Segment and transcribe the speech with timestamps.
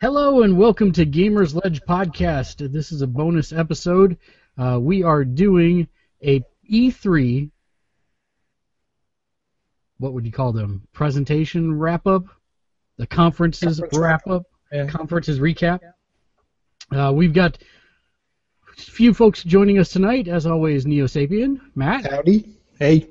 [0.00, 2.70] Hello and welcome to Gamersledge Podcast.
[2.72, 4.16] This is a bonus episode.
[4.56, 5.88] Uh, we are doing
[6.22, 7.50] a E3.
[9.98, 10.86] What would you call them?
[10.92, 12.24] Presentation wrap up,
[12.96, 14.86] the conferences Conference wrap up, Yeah.
[14.86, 15.80] conferences recap.
[16.92, 17.58] Uh, we've got
[18.78, 20.86] a few folks joining us tonight, as always.
[20.86, 22.48] Neo Sapien, Matt, Howdy.
[22.78, 23.08] Hey.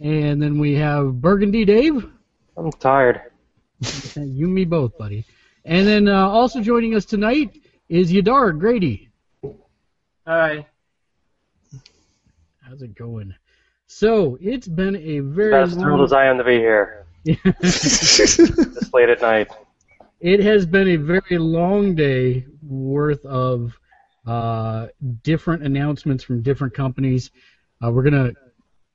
[0.00, 2.08] and then we have Burgundy Dave.
[2.56, 3.20] I'm tired.
[4.14, 5.24] you and me both, buddy.
[5.64, 9.10] And then uh, also joining us tonight is Yadar Grady.
[10.26, 10.66] Hi.
[12.60, 13.34] How's it going?
[13.86, 16.04] So it's been a very As thrilled long.
[16.04, 17.06] as I am to be here
[17.60, 19.48] this late at night.
[20.20, 23.78] it has been a very long day worth of
[24.26, 24.86] uh,
[25.22, 27.30] different announcements from different companies.
[27.84, 28.32] Uh, we're gonna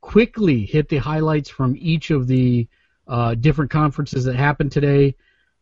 [0.01, 2.67] quickly hit the highlights from each of the
[3.07, 5.15] uh, different conferences that happened today,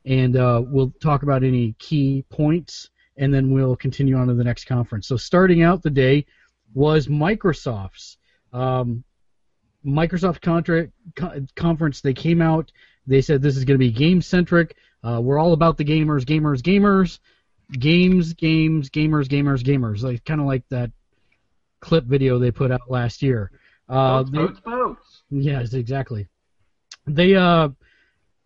[0.06, 4.44] and uh, we'll talk about any key points, and then we'll continue on to the
[4.44, 5.08] next conference.
[5.08, 6.26] So starting out the day
[6.74, 8.18] was Microsoft's.
[8.54, 9.04] Um,
[9.86, 12.02] Microsoft contra- co- conference.
[12.02, 12.72] They came out.
[13.08, 14.76] They said this is going to be game centric.
[15.04, 17.20] Uh, we're all about the gamers, gamers, gamers,
[17.80, 20.02] games, games, gamers, gamers, gamers.
[20.02, 20.92] Like kind of like that
[21.82, 23.52] clip video they put out last year.
[23.88, 25.22] Uh, Boats, they- boats, boats.
[25.30, 26.28] Yes, exactly.
[27.06, 27.70] They uh,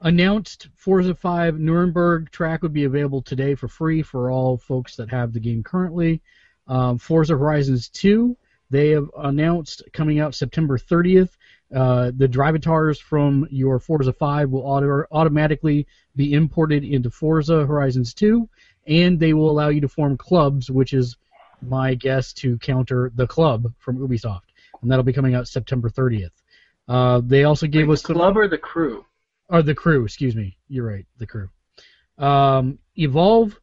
[0.01, 5.09] announced Forza 5 Nürburgring track would be available today for free for all folks that
[5.09, 6.21] have the game currently.
[6.67, 8.37] Um, Forza Horizons 2,
[8.69, 11.31] they have announced coming out September 30th.
[11.75, 18.13] Uh, the drivatars from your Forza 5 will auto- automatically be imported into Forza Horizons
[18.13, 18.47] 2,
[18.87, 21.17] and they will allow you to form clubs, which is
[21.61, 24.41] my guess to counter the club from Ubisoft,
[24.81, 26.31] and that'll be coming out September 30th.
[26.87, 29.05] Uh, they also gave Wait, us the club or the crew?
[29.49, 30.57] Or the crew, excuse me.
[30.67, 31.49] You're right, the crew.
[32.17, 33.59] Um, Evolve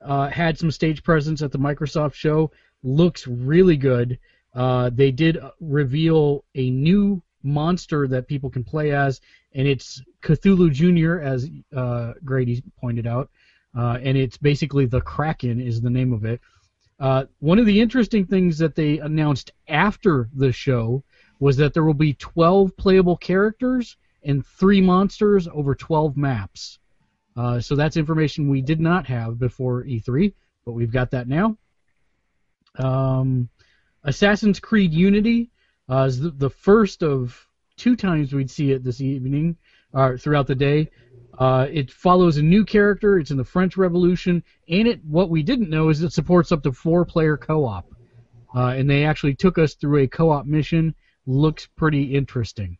[0.00, 2.50] uh, had some stage presence at the Microsoft show.
[2.82, 4.18] Looks really good.
[4.54, 9.20] Uh, they did reveal a new monster that people can play as,
[9.52, 13.30] and it's Cthulhu Jr., as uh, Grady pointed out.
[13.76, 16.40] Uh, and it's basically the Kraken is the name of it.
[17.00, 21.02] Uh, one of the interesting things that they announced after the show
[21.40, 26.78] was that there will be 12 playable characters and three monsters over 12 maps.
[27.36, 30.32] Uh, so that's information we did not have before E3,
[30.64, 31.56] but we've got that now.
[32.78, 33.48] Um,
[34.04, 35.50] Assassin's Creed Unity
[35.90, 37.46] uh, is the, the first of
[37.76, 39.56] two times we'd see it this evening,
[39.92, 40.90] or throughout the day.
[41.38, 43.18] Uh, it follows a new character.
[43.18, 46.62] It's in the French Revolution, and it what we didn't know is it supports up
[46.62, 47.90] to four-player co-op.
[48.54, 50.94] Uh, and they actually took us through a co-op mission.
[51.26, 52.78] Looks pretty interesting.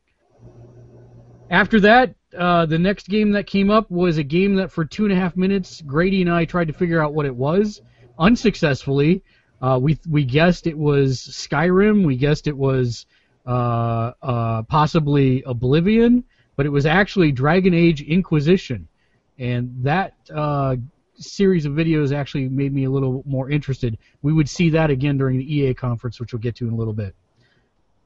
[1.50, 5.05] After that, uh, the next game that came up was a game that for two
[5.05, 7.81] and a half minutes, Grady and I tried to figure out what it was,
[8.19, 9.22] unsuccessfully.
[9.62, 12.05] Uh, we we guessed it was Skyrim.
[12.05, 13.06] We guessed it was
[13.47, 16.25] uh, uh, possibly Oblivion,
[16.56, 18.88] but it was actually Dragon Age Inquisition,
[19.38, 20.76] and that uh,
[21.16, 23.99] series of videos actually made me a little more interested.
[24.22, 26.76] We would see that again during the EA conference, which we'll get to in a
[26.76, 27.15] little bit.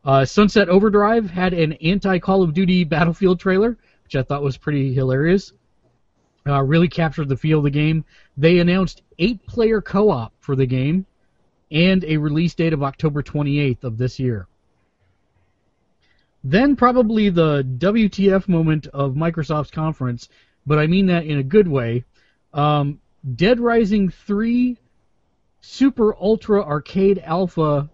[0.09, 4.57] Uh, Sunset Overdrive had an anti Call of Duty Battlefield trailer, which I thought was
[4.57, 5.53] pretty hilarious.
[6.47, 8.07] Uh, really captured the feel of the game.
[8.35, 11.05] They announced eight player co op for the game
[11.71, 14.47] and a release date of October 28th of this year.
[16.43, 20.31] Then, probably the WTF moment of Microsoft's conference,
[20.67, 22.07] but I mean that in a good way.
[22.55, 22.99] Um,
[23.35, 24.79] Dead Rising 3
[25.61, 27.91] Super Ultra Arcade Alpha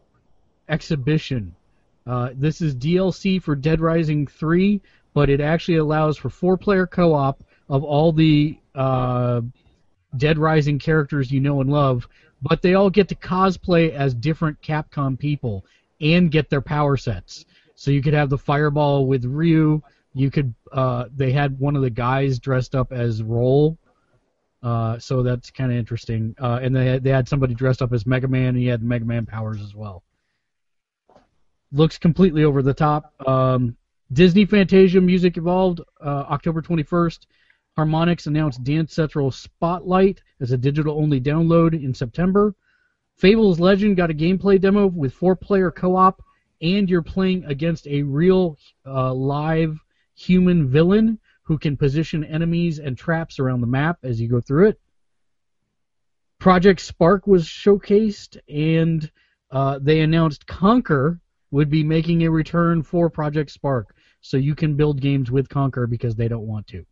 [0.69, 1.57] exhibition.
[2.07, 4.81] Uh, this is DLC for Dead Rising 3,
[5.15, 9.41] but it actually allows for four-player co-op of all the uh,
[10.17, 12.07] Dead Rising characters you know and love,
[12.43, 15.65] but they all get to cosplay as different Capcom people
[16.01, 17.47] and get their power sets.
[17.75, 19.81] So you could have the Fireball with Ryu.
[20.13, 20.55] You could.
[20.71, 23.79] Uh, they had one of the guys dressed up as Roll.
[24.63, 26.37] Uh, so that's kind of interesting.
[26.41, 28.83] Uh, and they had, they had somebody dressed up as Mega Man, and he had
[28.83, 30.05] Mega Man powers as well
[31.75, 33.13] looks completely over the top.
[33.29, 33.77] Um,
[34.13, 37.27] Disney Fantasia Music Evolved, uh, October 21st.
[37.77, 42.55] Harmonix announced Dance Central Spotlight as a digital-only download in September.
[43.17, 46.23] Fables Legend got a gameplay demo with four-player co-op,
[46.63, 48.57] and you're playing against a real
[48.87, 49.77] uh, live
[50.15, 54.69] human villain who can position enemies and traps around the map as you go through
[54.69, 54.81] it.
[56.39, 59.11] Project Spark was showcased, and
[59.51, 61.19] uh, they announced Conker
[61.55, 65.89] would be making a return for Project Spark, so you can build games with Conker
[65.89, 66.85] because they don't want to.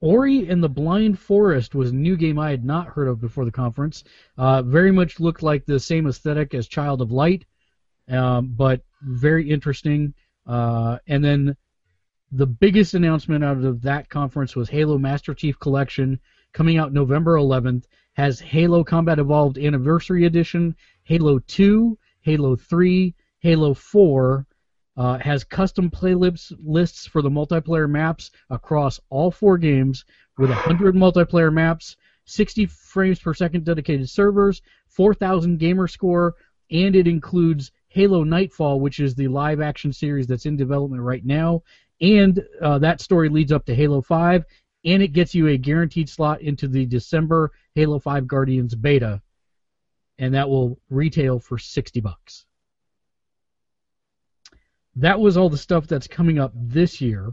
[0.00, 3.44] Ori and the Blind Forest was a new game I had not heard of before
[3.44, 4.04] the conference.
[4.36, 7.44] Uh, very much looked like the same aesthetic as Child of Light,
[8.08, 10.14] um, but very interesting.
[10.46, 11.56] Uh, and then
[12.30, 16.20] the biggest announcement out of that conference was Halo Master Chief Collection
[16.52, 17.86] coming out November 11th.
[18.12, 20.76] Has Halo Combat Evolved Anniversary Edition,
[21.08, 24.46] Halo 2, Halo 3, Halo 4,
[24.98, 30.04] uh, has custom playlists lists for the multiplayer maps across all four games
[30.36, 31.96] with 100 multiplayer maps,
[32.26, 36.34] 60 frames per second dedicated servers, 4,000 gamer score,
[36.70, 41.24] and it includes Halo Nightfall, which is the live action series that's in development right
[41.24, 41.62] now,
[42.02, 44.44] and uh, that story leads up to Halo 5,
[44.84, 49.22] and it gets you a guaranteed slot into the December Halo 5 Guardians beta,
[50.18, 52.46] and that will retail for 60 bucks
[54.98, 57.32] that was all the stuff that's coming up this year.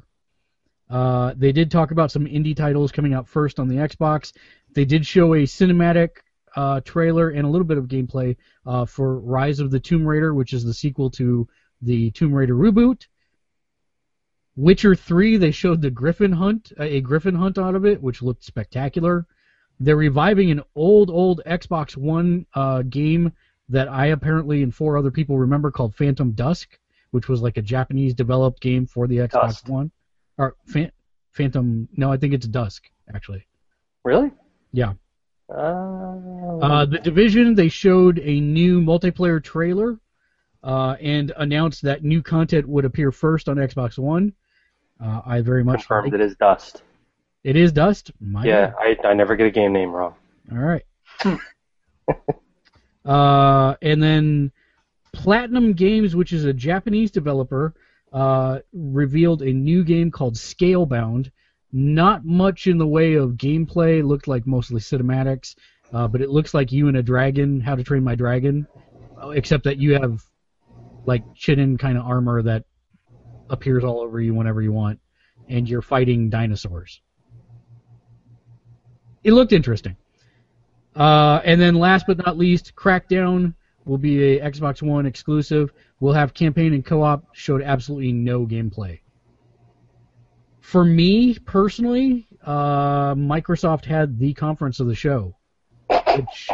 [0.90, 4.34] Uh, they did talk about some indie titles coming out first on the Xbox.
[4.74, 6.18] They did show a cinematic
[6.56, 10.34] uh, trailer and a little bit of gameplay uh, for Rise of the Tomb Raider,
[10.34, 11.48] which is the sequel to
[11.82, 13.08] the Tomb Raider reboot.
[14.56, 18.44] Witcher 3, they showed the Griffin Hunt, a Griffin Hunt out of it, which looked
[18.44, 19.26] spectacular.
[19.80, 23.34] They're reviving an old, old Xbox One uh, game
[23.70, 26.78] that I apparently and four other people remember called Phantom Dusk
[27.16, 29.70] which was like a Japanese developed game for the Xbox Dust.
[29.70, 29.90] One.
[30.38, 30.92] Or Phan-
[31.32, 31.88] Phantom?
[31.96, 32.84] No, I think it's Dusk
[33.14, 33.48] actually.
[34.04, 34.32] Really?
[34.74, 34.94] Yeah.
[35.50, 36.18] Uh,
[36.62, 39.98] Uh, the Division they showed a new multiplayer trailer
[40.62, 44.34] uh, and announced that new content would appear first on Xbox One.
[45.02, 46.84] Uh, I very much confirmed like- it is Dust.
[47.46, 48.12] It is Dust.
[48.20, 50.16] My Yeah, I, I never get a game name wrong.
[50.52, 50.84] All right.
[53.06, 54.52] uh, and then
[55.14, 57.76] Platinum Games, which is a Japanese developer,
[58.12, 61.30] uh, revealed a new game called Scalebound.
[61.72, 64.00] Not much in the way of gameplay.
[64.00, 65.54] It looked like mostly cinematics,
[65.94, 68.66] uh, but it looks like you and a dragon, How to Train My Dragon,
[69.22, 70.24] uh, except that you have
[71.06, 72.64] like Chinin kind of armor that
[73.52, 75.00] appears all over you whenever you want,
[75.48, 77.02] and you're fighting dinosaurs.
[79.26, 79.98] It looked interesting.
[80.96, 85.74] Uh, and then last but not least, Crackdown will be a Xbox One exclusive.
[86.00, 87.36] We'll have campaign and co-op.
[87.36, 89.00] Showed absolutely no gameplay.
[90.62, 95.36] For me personally, uh, Microsoft had the conference of the show,
[95.90, 96.48] which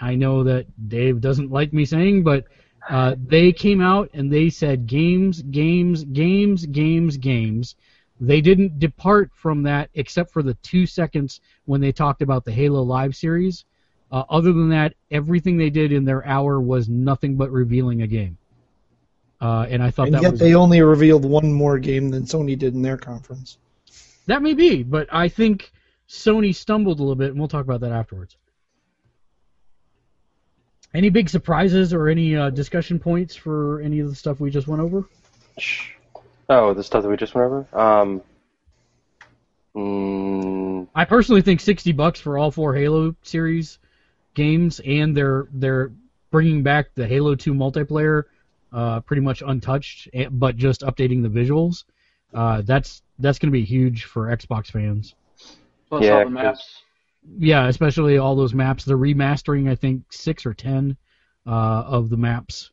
[0.00, 2.44] I know that Dave doesn't like me saying, but
[2.88, 7.74] uh, they came out and they said games, games, games, games, games.
[8.20, 12.52] They didn't depart from that except for the two seconds when they talked about the
[12.52, 13.64] Halo Live series.
[14.10, 18.06] Uh, other than that, everything they did in their hour was nothing but revealing a
[18.06, 18.38] game.
[19.40, 22.22] Uh, and I thought And that yet was they only revealed one more game than
[22.22, 23.58] Sony did in their conference.
[24.26, 25.72] that may be, but I think
[26.08, 28.36] Sony stumbled a little bit, and we'll talk about that afterwards.
[30.94, 34.68] Any big surprises or any uh, discussion points for any of the stuff we just
[34.68, 35.04] went over?
[36.48, 37.66] Oh, the stuff that we just went over.
[37.72, 38.22] Um,
[39.74, 43.78] mm, I personally think 60 bucks for all four Halo series
[44.34, 45.92] games, and they're they're
[46.30, 48.24] bringing back the Halo 2 multiplayer,
[48.72, 51.84] uh, pretty much untouched, eh, but just updating the visuals.
[52.32, 55.14] Uh, that's that's going to be huge for Xbox fans.
[55.88, 56.82] Plus Yeah, all the maps.
[57.38, 58.84] Yeah, especially all those maps.
[58.84, 60.96] They're remastering, I think, six or ten
[61.46, 62.70] uh, of the maps,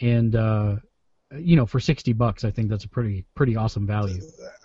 [0.00, 0.76] and uh,
[1.38, 4.20] you know, for 60 bucks, I think that's a pretty pretty awesome value.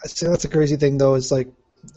[0.05, 1.15] Say that's a crazy thing though.
[1.15, 1.47] It's like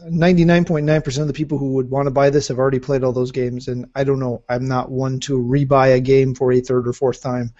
[0.08, 3.32] 99.9% of the people who would want to buy this have already played all those
[3.32, 4.42] games, and I don't know.
[4.48, 7.52] I'm not one to rebuy a game for a third or fourth time.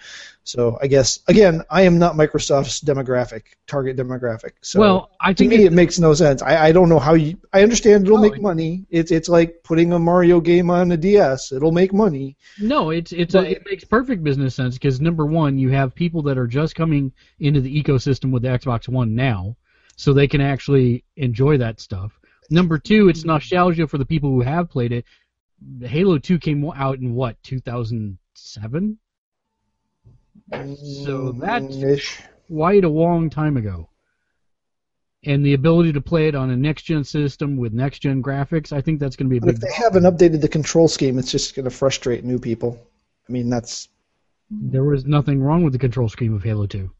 [0.45, 4.51] So I guess again, I am not Microsoft's demographic target demographic.
[4.61, 6.41] So well, I to think me, it- it makes no sense.
[6.41, 7.37] I, I don't know how you.
[7.53, 8.85] I understand it'll No, make it- money.
[8.89, 11.51] It's it's like putting a Mario game on a DS.
[11.53, 12.35] It'll make money.
[12.59, 15.95] No, it's it's But- a, it makes perfect business sense because number one, you have
[15.95, 19.55] people that are just coming into the ecosystem with the Xbox One now,
[19.95, 22.11] so they can actually enjoy that stuff.
[22.49, 25.05] Number two, it's nostalgia for the people who have played it.
[25.81, 28.97] Halo Two came out in what 2007,
[30.75, 32.21] So that's- ish.
[32.47, 33.89] quite a long time ago.
[35.25, 38.73] and the ability to play it on a next gen system with next gen graphics,
[38.73, 39.55] I think that's going to be a But big.
[39.55, 42.77] if they haven't updated the control scheme, it's just going to frustrate new people.
[43.29, 43.87] I mean, that's
[44.51, 46.91] There was nothing wrong with the control scheme of Halo 2.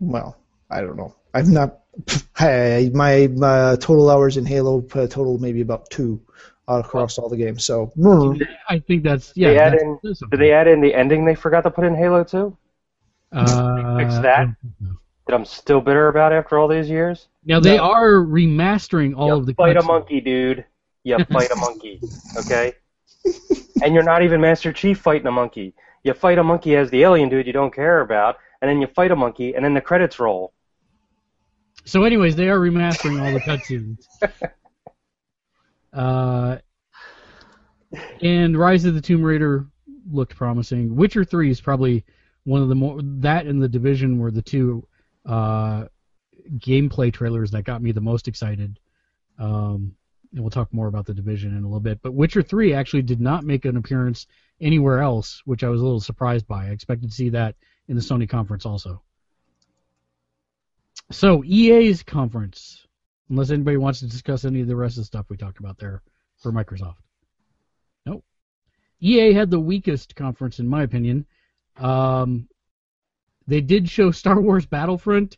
[0.00, 0.36] well,
[0.68, 1.14] I don't know.
[1.34, 1.78] I'm not.
[2.38, 6.20] I, my uh, total hours in Halo uh, total maybe about two
[6.68, 7.64] uh, across all the games.
[7.64, 9.48] So mm, I think that's yeah.
[9.50, 11.84] they add that's, in- that's Did they add in the ending they forgot to put
[11.84, 12.56] in Halo 2
[13.32, 14.38] uh, fix that?
[14.38, 14.98] I don't think so.
[15.26, 17.28] that I'm still bitter about after all these years?
[17.44, 17.84] Now they No.
[17.84, 20.64] are remastering all you of the fight a monkey, dude.
[21.04, 22.02] You fight a monkey,
[22.36, 22.74] okay?
[23.82, 25.74] and you're not even Master Chief fighting a monkey.
[26.04, 28.86] You fight a monkey as the alien dude you don't care about, and then you
[28.86, 30.52] fight a monkey, and then the credits roll.
[31.90, 34.06] So, anyways, they are remastering all the cutscenes.
[35.92, 36.58] uh,
[38.22, 39.66] and Rise of the Tomb Raider
[40.08, 40.94] looked promising.
[40.94, 42.04] Witcher Three is probably
[42.44, 44.86] one of the more that and the Division were the two
[45.26, 45.86] uh,
[46.58, 48.78] gameplay trailers that got me the most excited.
[49.40, 49.96] Um,
[50.30, 52.00] and we'll talk more about the Division in a little bit.
[52.02, 54.28] But Witcher Three actually did not make an appearance
[54.60, 56.66] anywhere else, which I was a little surprised by.
[56.66, 57.56] I expected to see that
[57.88, 59.02] in the Sony conference also.
[61.10, 62.86] So EA's conference,
[63.28, 65.78] unless anybody wants to discuss any of the rest of the stuff we talked about
[65.78, 66.02] there
[66.38, 66.96] for Microsoft.
[68.06, 68.24] Nope.
[69.00, 71.26] EA had the weakest conference in my opinion.
[71.76, 72.48] Um,
[73.46, 75.36] they did show Star Wars Battlefront,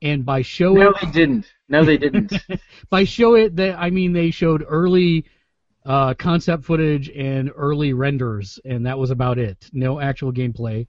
[0.00, 1.52] and by show No, it, they didn't.
[1.68, 2.32] No, they didn't.
[2.90, 5.26] by show it, they, I mean they showed early
[5.84, 9.68] uh, concept footage and early renders, and that was about it.
[9.72, 10.86] No actual gameplay.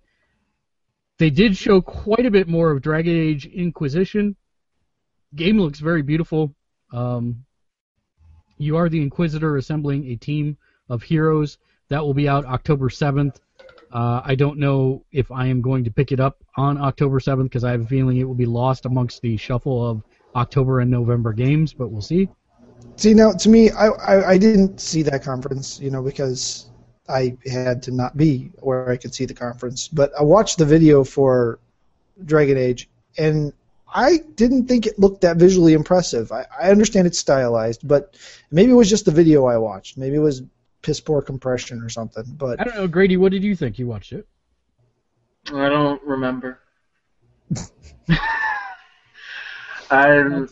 [1.20, 4.38] They did show quite a bit more of Dragon Age Inquisition.
[5.36, 6.56] Game looks very beautiful.
[6.94, 7.44] Um,
[8.58, 10.58] you are the Inquisitor assembling a team
[10.88, 11.58] of heroes.
[11.90, 13.38] That will be out October 7th.
[13.92, 17.44] Uh, I don't know if I am going to pick it up on October 7th
[17.44, 20.04] because I have a feeling it will be lost amongst the shuffle of
[20.36, 22.30] October and November games, but we'll see.
[22.96, 26.69] see now to me, I, I I didn't see that conference, you know, because
[27.10, 29.88] I had to not be where I could see the conference.
[29.88, 31.60] But I watched the video for
[32.24, 33.54] Dragon Age, and
[33.94, 36.32] I didn't think it looked that visually impressive.
[36.32, 38.16] I, I understand it's stylized, but
[38.52, 39.98] maybe it was just the video I watched.
[39.98, 40.44] Maybe it was
[40.82, 42.24] piss poor compression or something.
[42.38, 43.18] But I don't know, Grady.
[43.18, 43.80] What did you think?
[43.80, 44.28] You watched it?
[45.48, 46.60] I don't remember.
[49.92, 50.46] I, A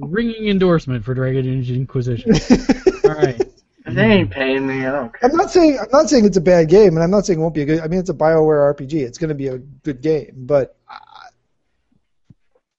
[0.00, 2.32] ringing endorsement for Dragon Age Inquisition.
[3.04, 3.40] All right.
[3.94, 4.86] They ain't paying me.
[4.86, 5.30] I don't care.
[5.30, 7.42] I'm not saying I'm not saying it's a bad game, and I'm not saying it
[7.42, 7.80] won't be a good.
[7.80, 8.94] I mean, it's a Bioware RPG.
[8.94, 10.98] It's going to be a good game, but uh,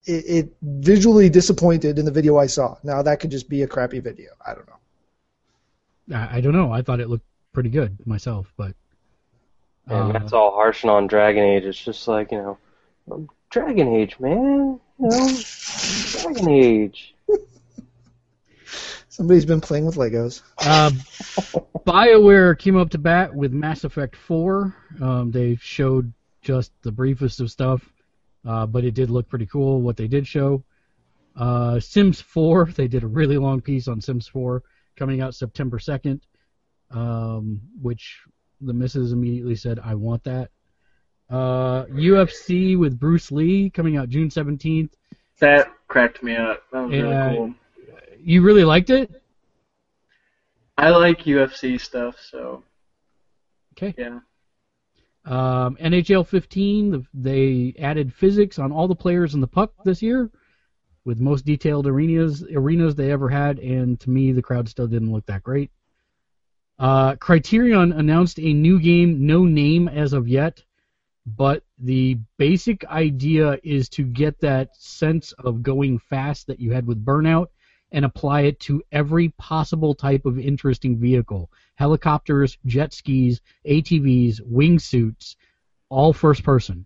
[0.05, 2.75] it, it visually disappointed in the video I saw.
[2.84, 4.32] Now that could just be a crappy video.
[4.46, 6.17] I don't know.
[6.17, 6.72] I, I don't know.
[6.72, 8.74] I thought it looked pretty good myself, but
[9.88, 11.63] And uh, that's all harshing on Dragon Age.
[11.63, 12.58] It's just like, you
[13.08, 14.79] know, Dragon Age, man.
[15.00, 15.29] You know,
[16.22, 17.12] Dragon Age.
[19.13, 20.41] Somebody's been playing with Legos.
[20.58, 20.89] Uh,
[21.86, 24.75] BioWare came up to bat with Mass Effect 4.
[25.00, 27.88] Um, they showed just the briefest of stuff,
[28.43, 30.63] uh, but it did look pretty cool what they did show.
[31.36, 34.63] Uh, Sims 4, they did a really long piece on Sims 4
[34.96, 36.20] coming out September 2nd,
[36.89, 38.20] um, which
[38.62, 40.50] the missus immediately said, I want that.
[41.29, 44.89] Uh, UFC with Bruce Lee coming out June 17th.
[45.38, 46.63] That cracked me up.
[46.72, 47.01] That was Yeah.
[47.01, 47.53] really cool.
[48.25, 49.12] You really liked it?
[50.77, 52.63] I like UFC stuff, so
[53.75, 53.94] Okay.
[53.98, 54.20] yeah.
[55.25, 60.30] Um, NHL 15, they added physics on all the players in the puck this year,
[61.06, 65.12] with most detailed arenas arenas they ever had, and to me, the crowd still didn't
[65.12, 65.70] look that great.
[66.80, 70.63] Uh, Criterion announced a new game, no name as of yet,
[71.25, 76.86] but the basic idea is to get that sense of going fast that you had
[76.88, 77.48] with Burnout
[77.94, 85.36] and apply it to every possible type of interesting vehicle helicopters, jet skis, ATVs, wingsuits,
[85.90, 86.86] all first person.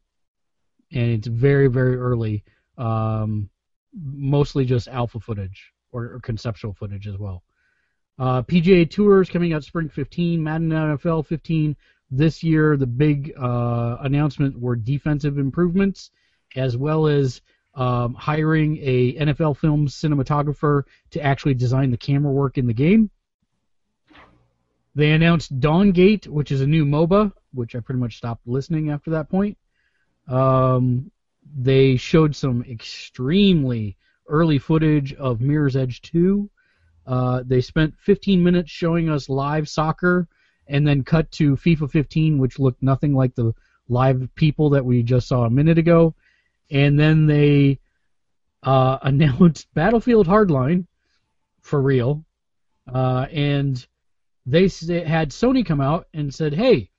[0.91, 2.43] And it's very, very early.
[2.77, 3.49] Um,
[3.93, 7.43] mostly just alpha footage or, or conceptual footage as well.
[8.19, 11.75] Uh, PGA Tours coming out spring 15, Madden NFL 15.
[12.09, 16.11] This year, the big uh, announcement were defensive improvements,
[16.55, 17.41] as well as
[17.77, 23.11] um, hiring a NFL Films cinematographer to actually design the camera work in the game.
[24.95, 29.11] They announced Dawngate, which is a new MOBA, which I pretty much stopped listening after
[29.11, 29.59] that point.
[30.27, 31.11] Um,
[31.55, 33.95] they showed some extremely
[34.27, 36.49] early footage of Mirror's Edge 2.
[37.05, 40.27] Uh, they spent 15 minutes showing us live soccer
[40.67, 43.53] and then cut to FIFA 15, which looked nothing like the
[43.87, 46.15] live people that we just saw a minute ago.
[46.69, 47.79] And then they
[48.63, 50.85] uh, announced Battlefield Hardline
[51.61, 52.25] for real,
[52.93, 53.85] uh, and
[54.45, 54.63] they
[55.03, 56.89] had Sony come out and said, "Hey,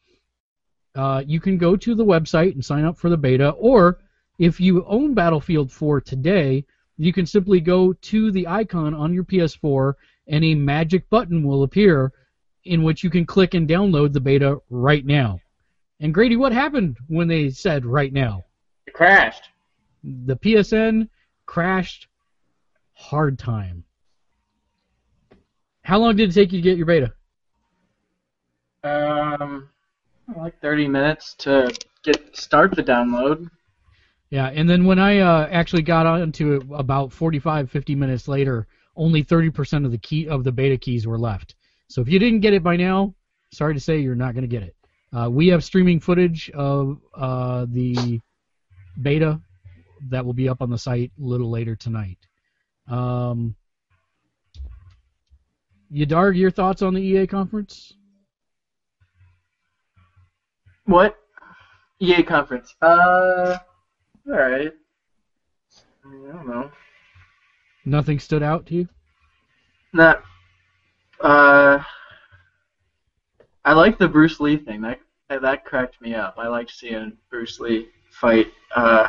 [0.95, 3.99] uh, you can go to the website and sign up for the beta, or
[4.39, 6.65] if you own Battlefield 4 today,
[6.97, 9.95] you can simply go to the icon on your PS4,
[10.27, 12.13] and a magic button will appear,
[12.65, 15.41] in which you can click and download the beta right now."
[16.01, 18.45] And Grady, what happened when they said right now?
[18.87, 19.51] It crashed.
[20.05, 21.09] The PSN
[21.47, 22.09] crashed
[22.93, 23.85] hard time.
[25.83, 27.13] How long did it take you to get your beta?
[28.85, 29.69] Um,
[30.37, 33.49] like 30 minutes to get start the download.
[34.31, 38.67] Yeah, and then when I uh, actually got onto it about 45, 50 minutes later,
[38.97, 41.55] only 30% of the key of the beta keys were left.
[41.89, 43.15] So if you didn't get it by now,
[43.53, 44.77] sorry to say you're not going to get it.
[45.17, 48.21] Uh, we have streaming footage of uh, the
[49.01, 49.41] beta
[50.09, 52.19] that will be up on the site a little later tonight.
[52.89, 53.55] Um,
[55.93, 57.95] Yadarg, your thoughts on the EA conference?
[60.85, 61.17] What?
[62.01, 62.75] EA conference.
[62.81, 63.59] Uh,
[64.27, 64.73] all right.
[66.05, 66.71] I don't know.
[67.85, 68.89] Nothing stood out to you?
[69.93, 70.23] Not.
[71.21, 71.83] Uh,
[73.65, 74.81] I like the Bruce Lee thing.
[74.83, 75.01] That
[75.43, 76.37] that cracked me up.
[76.39, 78.47] I liked seeing Bruce Lee fight.
[78.75, 79.09] Uh,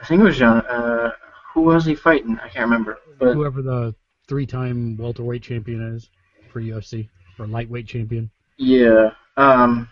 [0.00, 0.64] I think it was John.
[0.66, 1.12] Uh,
[1.52, 2.38] who was he fighting?
[2.42, 2.98] I can't remember.
[3.18, 3.94] But Whoever the
[4.28, 6.08] three-time welterweight champion is
[6.50, 8.30] for UFC or lightweight champion.
[8.56, 9.88] yeah, um,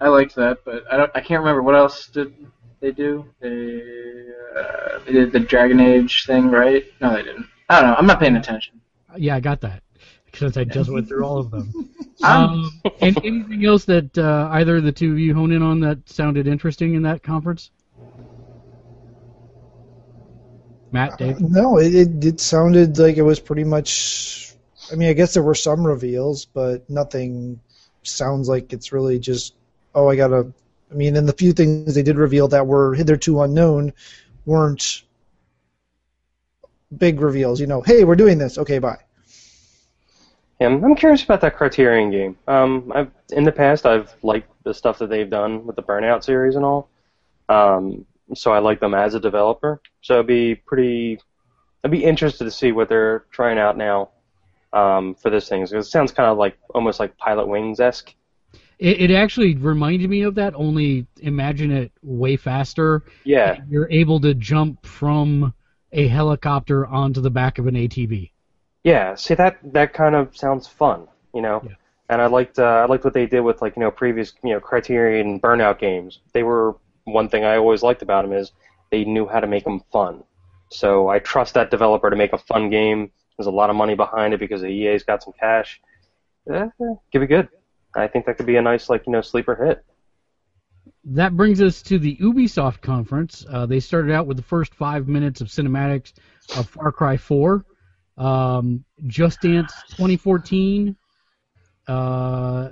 [0.00, 0.58] I liked that.
[0.64, 1.10] But I don't.
[1.14, 2.34] I can't remember what else did
[2.80, 3.26] they do.
[3.40, 3.82] They
[4.58, 6.84] uh, they did the Dragon Age thing, right?
[7.00, 7.46] No, they didn't.
[7.68, 7.96] I don't know.
[7.96, 8.80] I'm not paying attention.
[9.16, 9.82] Yeah, I got that
[10.34, 11.90] since I just went through all of them.
[12.24, 12.70] Um,
[13.02, 16.08] and anything else that uh, either of the two of you hone in on that
[16.08, 17.70] sounded interesting in that conference?
[20.96, 21.40] Matt, Dave.
[21.40, 24.54] No, it, it it sounded like it was pretty much.
[24.90, 27.60] I mean, I guess there were some reveals, but nothing
[28.02, 29.54] sounds like it's really just.
[29.94, 30.50] Oh, I gotta.
[30.90, 33.92] I mean, and the few things they did reveal that were hitherto unknown
[34.46, 35.02] weren't
[36.96, 37.60] big reveals.
[37.60, 38.56] You know, hey, we're doing this.
[38.56, 38.98] Okay, bye.
[40.60, 42.38] Yeah, I'm I'm curious about that Criterion game.
[42.48, 46.24] Um, I've in the past I've liked the stuff that they've done with the Burnout
[46.24, 46.88] series and all.
[47.50, 49.80] Um, so I like them as a developer.
[50.00, 51.18] So it'd be pretty.
[51.84, 54.10] I'd be interested to see what they're trying out now
[54.72, 55.62] um, for this thing.
[55.62, 58.14] 'cause it sounds kind of like almost like Pilotwings esque.
[58.78, 60.54] It, it actually reminded me of that.
[60.54, 63.04] Only imagine it way faster.
[63.24, 65.54] Yeah, You're able to jump from
[65.92, 68.30] a helicopter onto the back of an ATV.
[68.84, 69.14] yeah.
[69.14, 71.62] See that that kind of sounds fun, you know.
[71.64, 71.74] Yeah.
[72.08, 74.50] And I liked uh, I liked what they did with like you know previous you
[74.52, 76.20] know Criterion Burnout games.
[76.34, 78.52] They were one thing I always liked about them is
[78.90, 80.22] they knew how to make them fun.
[80.70, 83.10] So I trust that developer to make a fun game.
[83.38, 85.80] There's a lot of money behind it because the EA's got some cash.
[86.52, 86.68] Eh,
[87.12, 87.48] give it good.
[87.94, 89.84] I think that could be a nice like you know sleeper hit.
[91.04, 93.46] That brings us to the Ubisoft conference.
[93.48, 96.12] Uh, they started out with the first five minutes of cinematics
[96.56, 97.64] of Far Cry 4,
[98.18, 100.96] um, Just Dance 2014,
[101.88, 102.68] uh,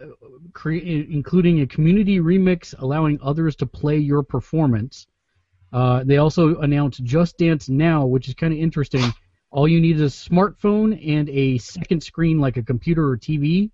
[0.53, 5.07] cre- including a community remix allowing others to play your performance.
[5.73, 9.13] Uh, they also announced Just Dance Now, which is kind of interesting.
[9.51, 13.71] All you need is a smartphone and a second screen like a computer or TV,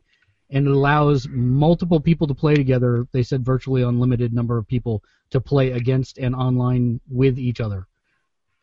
[0.50, 3.06] and it allows multiple people to play together.
[3.12, 7.86] They said virtually unlimited number of people to play against and online with each other.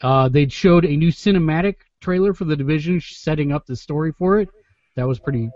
[0.01, 4.39] Uh, they showed a new cinematic trailer for the division, setting up the story for
[4.39, 4.49] it.
[4.95, 5.49] That was pretty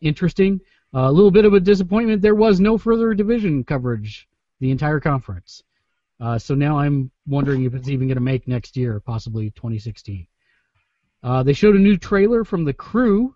[0.00, 0.60] interesting.
[0.94, 2.22] Uh, a little bit of a disappointment.
[2.22, 4.28] There was no further division coverage
[4.60, 5.62] the entire conference.
[6.20, 10.26] Uh, so now I'm wondering if it's even going to make next year, possibly 2016.
[11.22, 13.34] Uh, they showed a new trailer from the crew,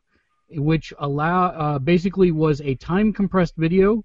[0.51, 4.05] which allow uh, basically was a time compressed video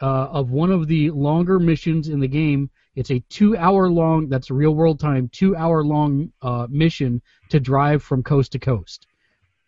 [0.00, 2.70] uh, of one of the longer missions in the game.
[2.94, 7.60] It's a two hour long, that's real world time, two hour long uh, mission to
[7.60, 9.06] drive from coast to coast.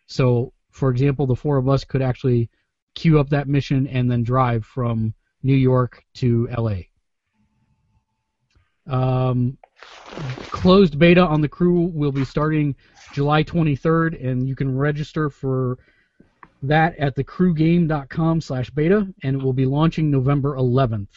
[0.07, 2.49] So, for example, the four of us could actually
[2.95, 6.81] queue up that mission and then drive from New York to LA.
[8.85, 9.57] Um,
[10.49, 12.75] closed beta on the crew will be starting
[13.13, 15.77] July 23rd, and you can register for
[16.61, 21.07] that at thecrewgame.com slash beta, and it will be launching November 11th.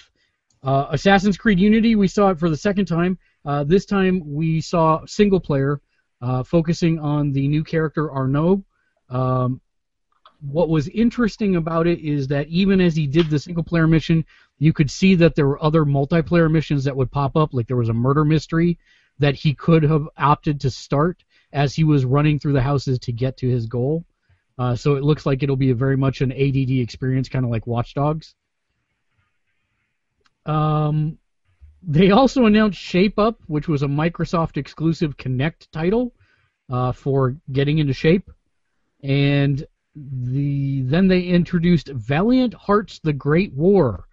[0.62, 3.18] Uh, Assassin's Creed Unity, we saw it for the second time.
[3.44, 5.80] Uh, this time we saw single player,
[6.22, 8.62] uh, focusing on the new character Arnaud.
[9.08, 9.60] Um,
[10.40, 14.24] what was interesting about it is that even as he did the single player mission,
[14.58, 17.76] you could see that there were other multiplayer missions that would pop up, like there
[17.76, 18.78] was a murder mystery
[19.18, 23.12] that he could have opted to start as he was running through the houses to
[23.12, 24.04] get to his goal.
[24.58, 27.66] Uh, so it looks like it'll be very much an ADD experience, kind of like
[27.66, 28.34] Watch Dogs.
[30.46, 31.18] Um,
[31.82, 36.12] they also announced Shape Up, which was a Microsoft exclusive Kinect title
[36.70, 38.30] uh, for getting into shape,
[39.02, 44.06] and the then they introduced Valiant Hearts: The Great War,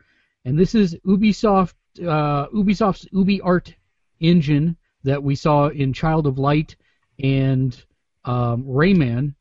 [0.44, 3.08] and this is Ubisoft uh, Ubisoft's
[4.20, 6.76] engine that we saw in Child of Light
[7.22, 7.84] and
[8.26, 9.36] um, Rayman,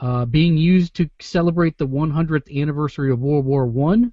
[0.00, 4.12] uh, being used to celebrate the 100th anniversary of World War One.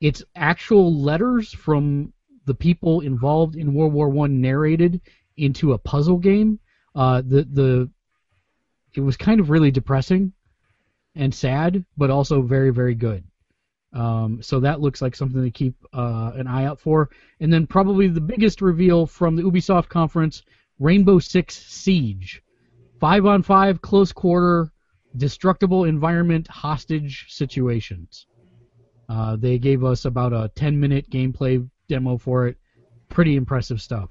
[0.00, 2.12] It's actual letters from
[2.44, 5.00] the people involved in World War One narrated
[5.36, 6.60] into a puzzle game.
[6.94, 7.90] Uh, the the
[8.96, 10.32] it was kind of really depressing
[11.14, 13.24] and sad, but also very very good.
[13.92, 17.08] Um, so that looks like something to keep uh, an eye out for.
[17.40, 20.42] And then probably the biggest reveal from the Ubisoft conference:
[20.78, 22.42] Rainbow Six Siege,
[23.00, 24.70] five on five, close quarter,
[25.16, 28.26] destructible environment, hostage situations.
[29.08, 32.56] Uh, they gave us about a 10 minute gameplay demo for it.
[33.08, 34.10] Pretty impressive stuff.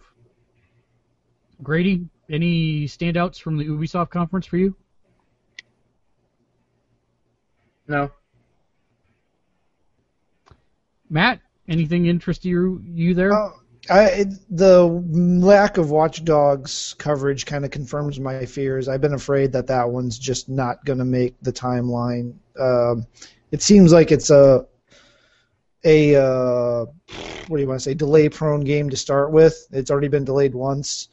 [1.62, 4.76] Grady, any standouts from the Ubisoft conference for you?
[7.88, 8.12] No.
[11.10, 13.34] Matt, anything interest you you there?
[13.34, 13.52] Uh,
[13.90, 18.88] I, the lack of Watch Dogs coverage kind of confirms my fears.
[18.88, 22.34] I've been afraid that that one's just not going to make the timeline.
[22.60, 23.06] Um,
[23.52, 24.66] it seems like it's a
[25.84, 26.86] a uh,
[27.46, 29.68] what do you want to say delay prone game to start with.
[29.72, 31.10] It's already been delayed once,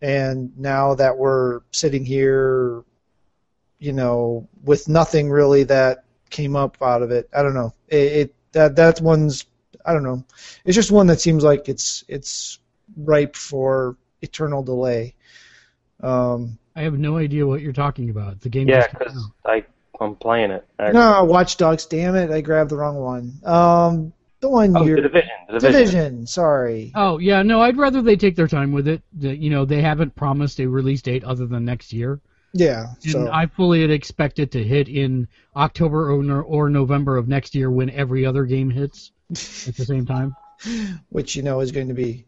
[0.00, 2.84] and now that we're sitting here,
[3.78, 7.28] you know, with nothing really that came up out of it.
[7.36, 7.72] I don't know.
[7.88, 9.46] It, it that that one's
[9.84, 10.24] I don't know.
[10.64, 12.58] It's just one that seems like it's it's
[12.96, 15.14] ripe for eternal delay.
[16.00, 18.40] Um, I have no idea what you're talking about.
[18.40, 19.30] The game Yeah, because.
[19.44, 19.64] I
[20.00, 20.64] I'm playing it.
[20.78, 21.00] actually.
[21.00, 21.86] no, Watch Dogs.
[21.86, 22.30] Damn it!
[22.30, 23.40] I grabbed the wrong one.
[23.44, 25.30] Um, Oh, the one Oh, you're the division.
[25.48, 25.72] The division.
[25.72, 26.26] Division.
[26.26, 26.92] Sorry.
[26.94, 29.02] Oh yeah, no, I'd rather they take their time with it.
[29.12, 32.20] The- You know, they haven't promised a release date other than next year,
[32.52, 32.86] Yeah.
[33.02, 37.26] and So I fully expect it to hit in October or, no- or November of
[37.28, 40.34] next year when every other game hits at the same time.
[41.10, 42.24] which you know is going to be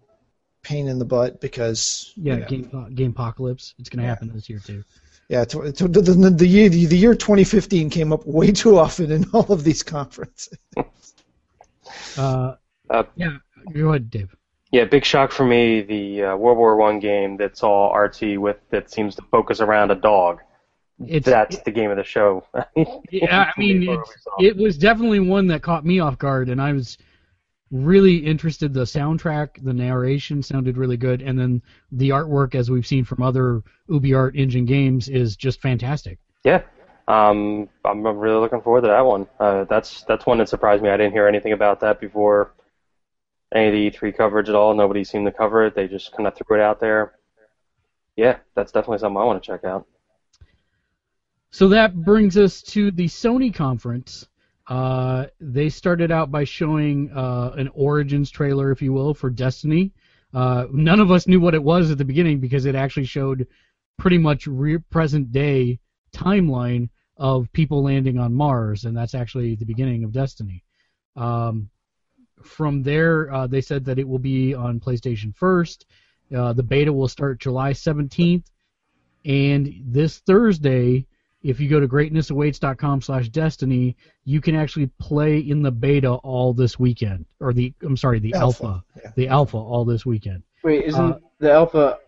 [0.62, 3.74] pain in the butt because Yeah, you know, game game apocalypse.
[3.78, 4.08] It's gonna Yeah.
[4.10, 4.84] happen this year too.
[5.28, 5.44] yeah.
[5.46, 9.24] To, to, the, the, the year the year 2015 came up way too often in
[9.32, 10.56] all of these conferences.
[12.16, 12.54] Uh,
[12.90, 13.36] Uh, yeah,
[13.72, 14.34] go ahead, Dave.
[14.72, 15.80] Yeah, big shock for me.
[15.80, 19.90] The uh, World War One game that's all artsy with that seems to focus around
[19.92, 20.40] a dog.
[21.06, 22.44] It's That's the game of the show.
[23.10, 23.88] yeah, I mean,
[24.38, 26.98] it was definitely one that caught me off guard, and I was
[27.70, 28.74] really interested.
[28.74, 33.22] The soundtrack, the narration sounded really good, and then the artwork, as we've seen from
[33.22, 36.18] other UbiArt engine games, is just fantastic.
[36.44, 36.62] Yeah,
[37.08, 39.26] um, I'm really looking forward to that one.
[39.38, 40.90] Uh, that's that's one that surprised me.
[40.90, 42.52] I didn't hear anything about that before
[43.54, 44.74] any of the E3 coverage at all.
[44.74, 45.74] Nobody seemed to cover it.
[45.74, 47.14] They just kind of threw it out there.
[48.16, 49.86] Yeah, that's definitely something I want to check out.
[51.50, 54.28] So that brings us to the Sony conference.
[54.68, 59.92] Uh, they started out by showing uh, an Origins trailer, if you will, for Destiny.
[60.32, 63.48] Uh, none of us knew what it was at the beginning because it actually showed
[63.98, 65.80] pretty much re- present day
[66.12, 70.64] timeline of people landing on Mars, and that's actually the beginning of Destiny.
[71.16, 71.68] Um,
[72.42, 75.86] from there, uh, they said that it will be on PlayStation first.
[76.34, 78.44] Uh, the beta will start July 17th,
[79.24, 81.06] and this Thursday,
[81.42, 86.54] if you go to greatnessawaits.com slash destiny, you can actually play in the beta all
[86.54, 89.10] this weekend, or the I'm sorry, the alpha, Alpha, yeah.
[89.16, 90.42] the alpha all this weekend.
[90.62, 91.98] Wait, isn't Uh, the alpha?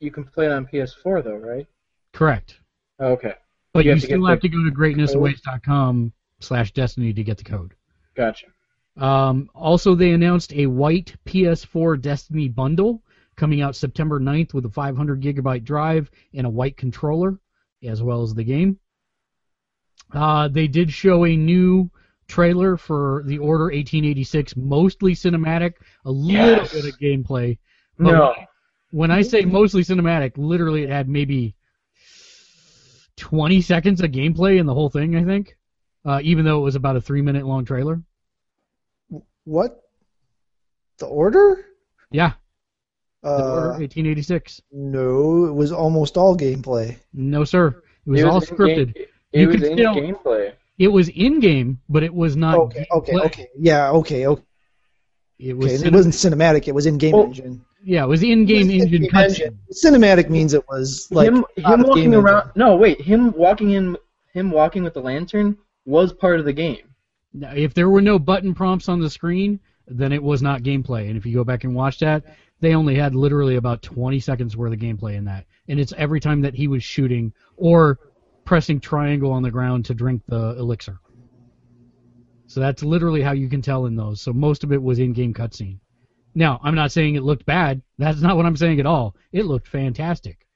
[0.00, 1.66] You can play it on PS4 though, right?
[2.12, 2.58] Correct,
[3.00, 3.34] okay,
[3.72, 7.38] but You you, have still the have to go to greatnessawaits.com slash destiny to get
[7.38, 7.74] the code.
[8.14, 8.46] gotcha.
[8.96, 13.02] Um, also, they announced a white PS4 Destiny bundle
[13.36, 17.38] coming out September 9th with a 500 gigabyte drive and a white controller,
[17.84, 18.78] as well as the game.
[20.12, 21.90] Uh, they did show a new
[22.28, 26.72] trailer for the Order 1886, mostly cinematic, a little Yes.
[26.72, 27.58] bit of gameplay.
[27.98, 28.34] But No,
[28.92, 31.56] When I say mostly cinematic, literally it had maybe
[33.16, 35.56] 20 seconds of gameplay in the whole thing, I think,
[36.04, 38.02] uh, even though it was about a three minute long trailer.
[39.44, 39.82] What?
[40.98, 41.64] The order?
[42.10, 42.32] Yeah,
[43.22, 44.62] the Order Uh, 1886.
[44.72, 46.96] no, it was almost all gameplay.
[47.12, 47.82] No, sir.
[48.06, 48.94] It was, It all scripted.
[48.94, 50.52] game- You It was can in still- gameplay.
[50.78, 52.56] It was in game, but it was not.
[52.58, 53.24] Okay, okay, gameplay.
[53.26, 53.48] okay.
[53.58, 54.42] Yeah, okay, okay.
[55.38, 55.66] It was.
[55.66, 55.76] okay.
[55.78, 56.68] cin- It wasn't cinematic.
[56.68, 57.64] It was in game Well, engine.
[57.84, 59.56] Yeah, it was in-game It was engine in-game cutscene.
[59.72, 62.40] Cinematic means it was like him him walking around.
[62.40, 62.52] engine.
[62.56, 63.96] No, wait, him walking in,
[64.32, 66.94] him walking with the lantern was part of the game.
[67.34, 71.08] Now, If there were no button prompts on the screen, then it was not gameplay.
[71.08, 72.24] And if you go back and watch that,
[72.60, 75.44] they only had literally about 20 seconds worth of gameplay in that.
[75.68, 77.98] And it's every time that he was shooting or
[78.44, 80.98] pressing triangle on the ground to drink the elixir.
[82.46, 84.20] So that's literally how you can tell in those.
[84.20, 85.78] So most of it was in-game cutscene.
[86.34, 87.80] Now, I'm not saying it looked bad.
[87.98, 89.14] That's not what I'm saying at all.
[89.32, 90.46] It looked fantastic.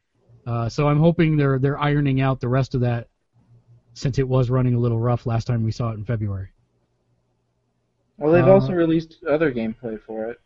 [0.47, 3.09] Uh, so I'm hoping they're they're ironing out the rest of that
[3.95, 6.49] since it was running a little rough last time we saw it in February.
[8.17, 10.41] Well, they've Uh, also released other gameplay for it.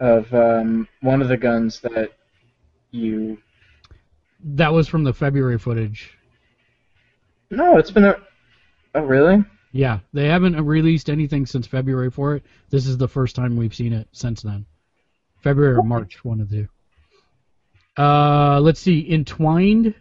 [0.00, 2.10] Of um, one of the guns that
[2.90, 3.38] you.
[4.44, 6.18] That was from the February footage.
[7.50, 8.16] No, it's been a.
[8.94, 9.44] Oh, really?
[9.72, 12.44] Yeah, they haven't released anything since February for it.
[12.68, 14.66] This is the first time we've seen it since then.
[15.40, 16.68] February or March, one of the
[17.96, 18.02] two.
[18.02, 19.10] Uh, let's see.
[19.10, 19.94] Entwined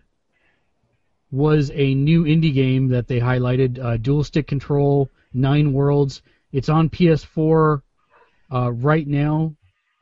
[1.31, 3.79] was a new indie game that they highlighted.
[3.79, 6.21] Uh, dual stick control, nine worlds.
[6.51, 7.81] It's on PS4
[8.53, 9.55] uh, right now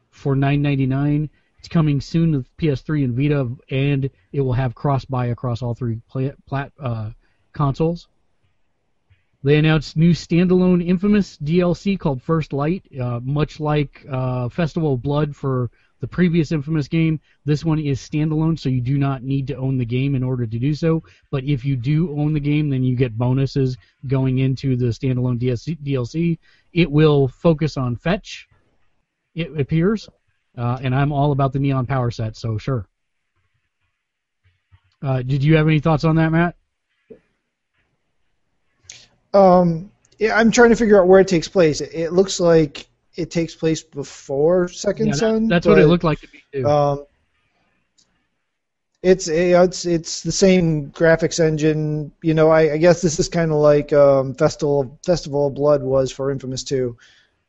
[0.09, 1.29] for $9.99.
[1.59, 5.75] It's coming soon to PS3 and Vita, and it will have cross buy across all
[5.75, 7.11] three plat, uh,
[7.53, 8.07] consoles.
[9.41, 15.01] They announced new standalone Infamous DLC called First Light, uh, much like uh, Festival of
[15.01, 15.71] Blood for
[16.01, 17.21] the previous Infamous game.
[17.45, 20.45] This one is standalone, so you do not need to own the game in order
[20.45, 21.03] to do so.
[21.31, 25.39] But if you do own the game, then you get bonuses going into the standalone
[25.39, 26.37] DLC.
[26.73, 28.47] It will focus on fetch,
[29.35, 30.09] it appears,
[30.57, 32.87] uh, and I'm all about the neon power set, so sure.
[35.01, 36.58] Uh, did you have any thoughts on that, Matt?
[39.33, 41.81] Um, yeah, I'm trying to figure out where it takes place.
[41.81, 45.47] It, it looks like it takes place before Second Yeah, that- Son.
[45.47, 46.67] that's what it looked like to me too.
[46.67, 47.05] Um,
[49.01, 52.11] it's a, it's it's the same graphics engine.
[52.21, 55.81] You know, I, I guess this is kind of like um, Festival Festival of Blood
[55.81, 56.97] was for Infamous 2.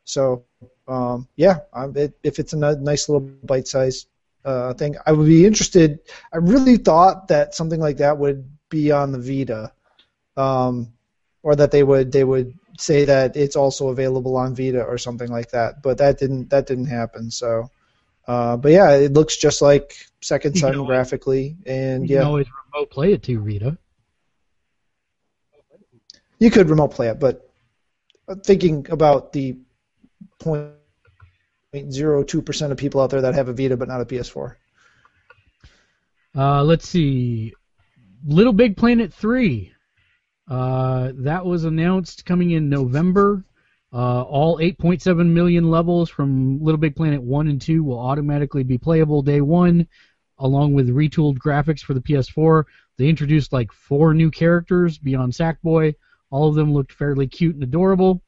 [0.04, 0.44] So,
[0.86, 4.06] um, yeah, I'm, it, if it's a nice little bite-sized
[4.44, 5.98] uh, thing, I would be interested.
[6.32, 9.72] I really thought that something like that would be on the Vita,
[10.36, 10.92] um,
[11.42, 15.28] or that they would they would say that it's also available on Vita or something
[15.28, 15.82] like that.
[15.82, 17.30] But that didn't that didn't happen.
[17.30, 17.70] So.
[18.28, 22.28] Uh, but yeah, it looks just like Second You Son graphically, and you yeah, can
[22.28, 23.76] always remote play it to Vita.
[26.38, 27.18] you could remote play it.
[27.18, 27.50] But
[28.44, 29.56] thinking about the
[30.40, 34.54] 0.02 percent of people out there that have a Vita but not a PS4.
[36.36, 37.52] Uh, let's see.
[38.24, 39.72] Little Big Planet 3.
[40.48, 43.44] Uh, that was announced coming in November.
[43.92, 48.78] Uh, all 8.7 million levels from Little Big Planet 1 and 2 will automatically be
[48.78, 49.86] playable day one,
[50.38, 52.64] along with retooled graphics for the PS4.
[52.98, 55.94] They introduced like four new characters beyond Sackboy.
[56.30, 58.22] All of them looked fairly cute and adorable.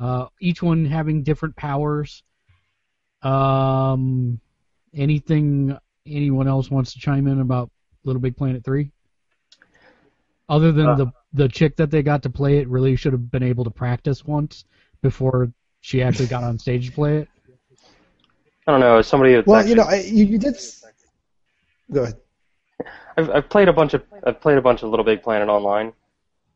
[0.00, 2.22] Uh, each one having different powers.
[3.22, 4.40] Um,
[4.94, 7.70] anything anyone else wants to chime in about
[8.04, 8.90] Little Big Planet 3?
[10.48, 10.94] Other than Uh.
[10.96, 13.70] the the chick that they got to play it really should have been able to
[13.70, 14.64] practice once
[15.02, 17.28] before she actually got on stage to play it.
[18.66, 18.98] I don't know.
[18.98, 20.56] As somebody that's Well, actually, you know, I, you, you did.
[21.92, 22.16] Go ahead.
[23.16, 25.92] I've, I've played a bunch of I've played a bunch of Little Big Planet online.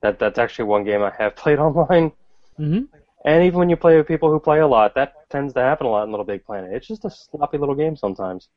[0.03, 2.13] That that's actually one game I have played online.
[2.57, 2.81] hmm
[3.25, 5.87] And even when you play with people who play a lot, that tends to happen
[5.87, 6.73] a lot in Little Big Planet.
[6.73, 8.49] It's just a sloppy little game sometimes,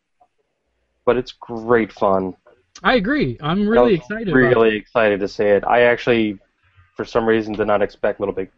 [1.05, 2.35] but it's great fun.
[2.81, 3.37] I agree.
[3.41, 4.29] I'm really I was excited.
[4.29, 4.37] about.
[4.37, 5.63] Really excited to see it.
[5.65, 6.39] I actually,
[6.95, 8.49] for some reason, did not expect Little Big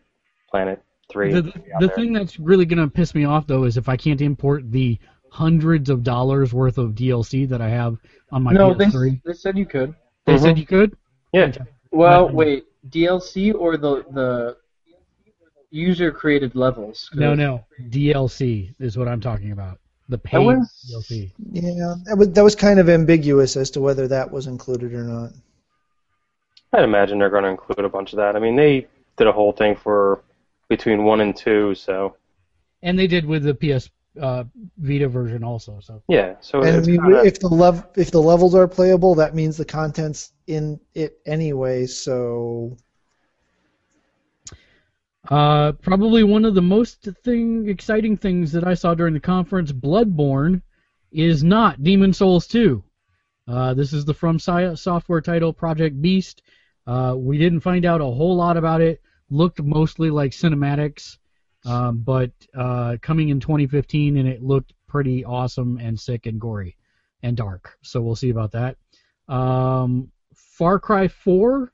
[0.49, 1.33] Planet Three.
[1.33, 3.97] The, to the thing that's really going to piss me off though is if I
[3.97, 4.97] can't import the
[5.29, 7.97] hundreds of dollars worth of DLC that I have
[8.31, 9.21] on my no, PS3.
[9.25, 9.93] they said you could.
[10.25, 10.41] They Mhm.
[10.41, 10.95] said you could.
[11.33, 11.51] yeah,
[11.91, 14.57] Well, wait, DLC or the the
[15.71, 17.09] user created levels?
[17.13, 19.79] No, no, DLC is what I'm talking about.
[20.09, 21.31] The paid was- DLC.
[21.51, 25.03] Yeah, that was that was kind of ambiguous as to whether that was included or
[25.03, 25.31] not.
[26.73, 28.35] I'd imagine they're going to include a bunch of that.
[28.35, 28.87] I mean, they
[29.17, 30.21] did a whole thing for
[30.67, 32.17] between one and two, so
[32.83, 33.89] And they did with the PS
[34.21, 34.43] uh,
[34.77, 35.79] Vita version also.
[35.81, 36.35] So yeah.
[36.41, 39.57] So And I mean, kinda, if the lev- if the levels are playable, that means
[39.57, 41.85] the content's in it anyway.
[41.85, 42.77] So
[45.29, 49.71] Uh, probably one of the most thing exciting things that I saw during the conference,
[49.71, 50.61] Bloodborne,
[51.11, 52.83] is not Demon's Souls 2.
[53.47, 56.41] Uh, this is the From Software title, Project Beast.
[56.85, 59.01] Uh, we didn't find out a whole lot about it.
[59.29, 61.17] Looked mostly like cinematics,
[61.65, 66.77] um, but uh, coming in 2015, and it looked pretty awesome and sick and gory
[67.23, 67.77] and dark.
[67.81, 68.77] So we'll see about that.
[69.27, 71.71] Um, Far Cry 4.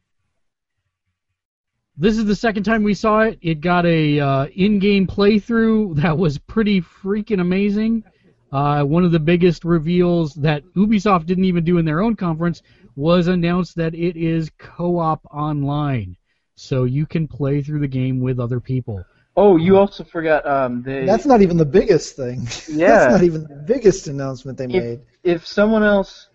[2.02, 3.38] This is the second time we saw it.
[3.44, 8.04] It got a uh, in-game playthrough that was pretty freaking amazing.
[8.52, 12.64] Uh, one of the biggest reveals that Ubisoft didn't even do in their own conference
[12.96, 16.18] was announced that it is co-op online,
[16.56, 19.06] so you can play through the game with other people.
[19.38, 21.06] Oh, you also forgot um, they.
[21.06, 22.48] That's not even the biggest thing.
[22.68, 22.88] Yeah.
[22.88, 25.02] That's not even the biggest announcement they made.
[25.24, 26.30] if someone else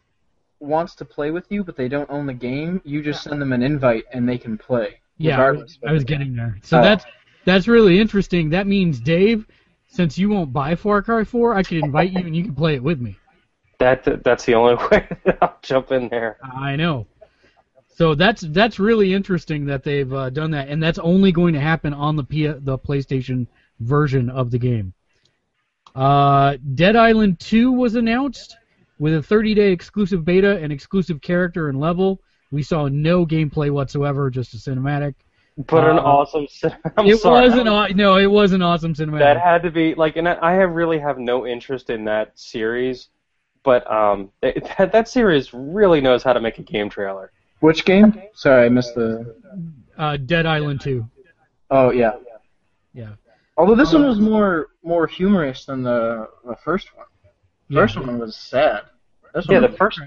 [0.61, 3.53] wants to play with you but they don't own the game, you just send them
[3.53, 5.01] an invite and they can play.
[5.19, 6.59] Yeah, I was of the getting there.
[6.63, 6.83] So Oh.
[6.83, 7.05] that's
[7.45, 8.51] that's really interesting.
[8.51, 9.47] That means Dave,
[9.89, 12.75] since you won't buy Far Cry 4, I could invite you and you can play
[12.75, 13.17] it with me.
[13.79, 16.39] That that's the only way that I'll jump in there.
[16.43, 17.07] I know.
[17.95, 21.61] So that's that's really interesting that they've uh, done that, and that's only going to
[21.61, 23.47] happen on the P- the PlayStation
[23.81, 24.93] version of the game.
[25.95, 28.57] Uh, Dead Island 2 was announced
[28.99, 32.21] with a 30-day exclusive beta and exclusive character and level.
[32.51, 35.15] We saw no gameplay whatsoever, just a cinematic.
[35.59, 36.47] But an Uh, awesome.
[36.49, 37.47] cin- I'm it sorry.
[37.49, 39.21] was an aw- no, it was an awesome cinematic.
[39.21, 42.39] That had to be like, and I I have really have no interest in that
[42.39, 43.09] series,
[43.65, 47.33] but um, it, that that series really knows how to make a game trailer.
[47.61, 48.21] Which game?
[48.35, 49.35] Sorry, I missed the.
[49.97, 51.05] uh, Dead Island 2.
[51.71, 52.13] Oh yeah.
[52.93, 53.15] Yeah.
[53.57, 57.07] Although this one was more more humorous than the the first one.
[57.71, 57.81] The Yeah.
[57.81, 58.83] first one was sad.
[59.35, 60.01] This Yeah, one the first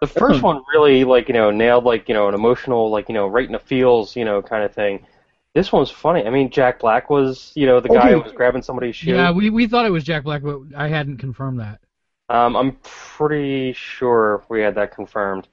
[0.00, 3.14] the first one really like you know nailed like you know an emotional like you
[3.14, 5.06] know right in the feels you know kind of thing.
[5.54, 6.26] This one's funny.
[6.26, 9.12] I mean, Jack Black was you know the guy who was grabbing somebody's shoe.
[9.12, 11.80] Yeah, we, we thought it was Jack Black, but I hadn't confirmed that.
[12.28, 15.48] Um, I'm pretty sure we had that confirmed.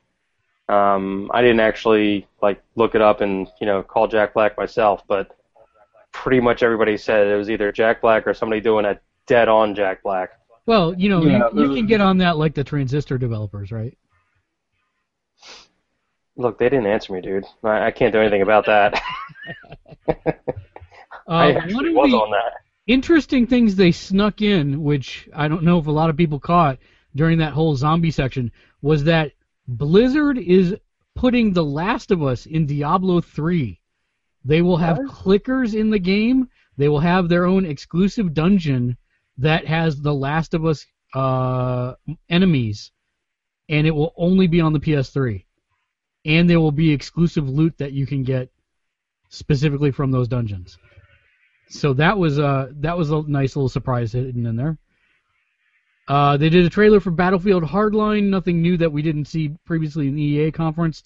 [0.67, 5.03] Um, I didn't actually like look it up and you know call Jack Black myself,
[5.08, 5.38] but
[6.12, 9.73] pretty much everybody said it was either Jack Black or somebody doing a dead on
[9.73, 10.32] Jack Black.
[10.65, 13.97] Well, you know, Yeah, you, you can get on that like the Transistor developers, right?
[16.36, 17.46] Look, they didn't answer me, dude.
[17.63, 19.02] I, I can't do anything about that.
[21.28, 22.54] I Uh, actually of was on that.
[22.88, 26.80] interesting things they snuck in, which I don't know if a lot of people caught
[27.15, 29.32] during that whole zombie section, was that
[29.67, 30.76] Blizzard is
[31.15, 33.80] putting The Last of Us in Diablo 3.
[34.43, 35.08] They will have What?
[35.12, 36.50] clickers in the game.
[36.76, 38.98] They will have their own exclusive dungeon
[39.38, 41.93] that has The Last of Us uh,
[42.30, 42.91] enemies,
[43.69, 45.46] and it will only be on the PS3.
[46.25, 48.49] And there will be exclusive loot that you can get
[49.29, 50.77] specifically from those dungeons.
[51.69, 54.77] So that was uh that was a nice little surprise hidden in there.
[56.07, 60.07] Uh, they did a trailer for Battlefield Hardline, nothing new that we didn't see previously
[60.07, 61.03] in the EA conference.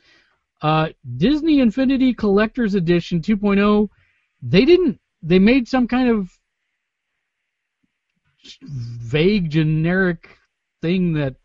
[0.61, 3.89] Uh, Disney Infinity Collector's Edition 2.0,
[4.41, 4.99] they didn't.
[5.21, 6.31] They made some kind of
[8.63, 10.29] vague, generic
[10.81, 11.35] thing that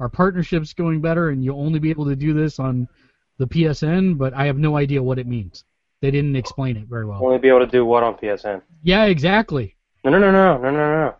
[0.00, 2.88] our partnership's going better, and you'll only be able to do this on
[3.38, 4.18] the PSN.
[4.18, 5.64] But I have no idea what it means.
[6.00, 7.24] They didn't explain it very well.
[7.24, 8.62] Only be able to do what on PSN?
[8.82, 9.76] Yeah, exactly.
[10.02, 11.14] No, no, no, no, no, no, no.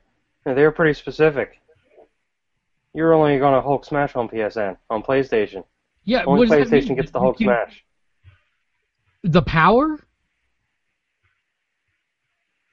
[0.46, 1.60] no they were pretty specific.
[2.94, 5.64] You're only going to Hulk Smash on PSN on PlayStation.
[6.04, 6.96] Yeah, Only what does that PlayStation mean?
[6.96, 7.84] gets the Hulk can- Smash.
[9.22, 9.98] The power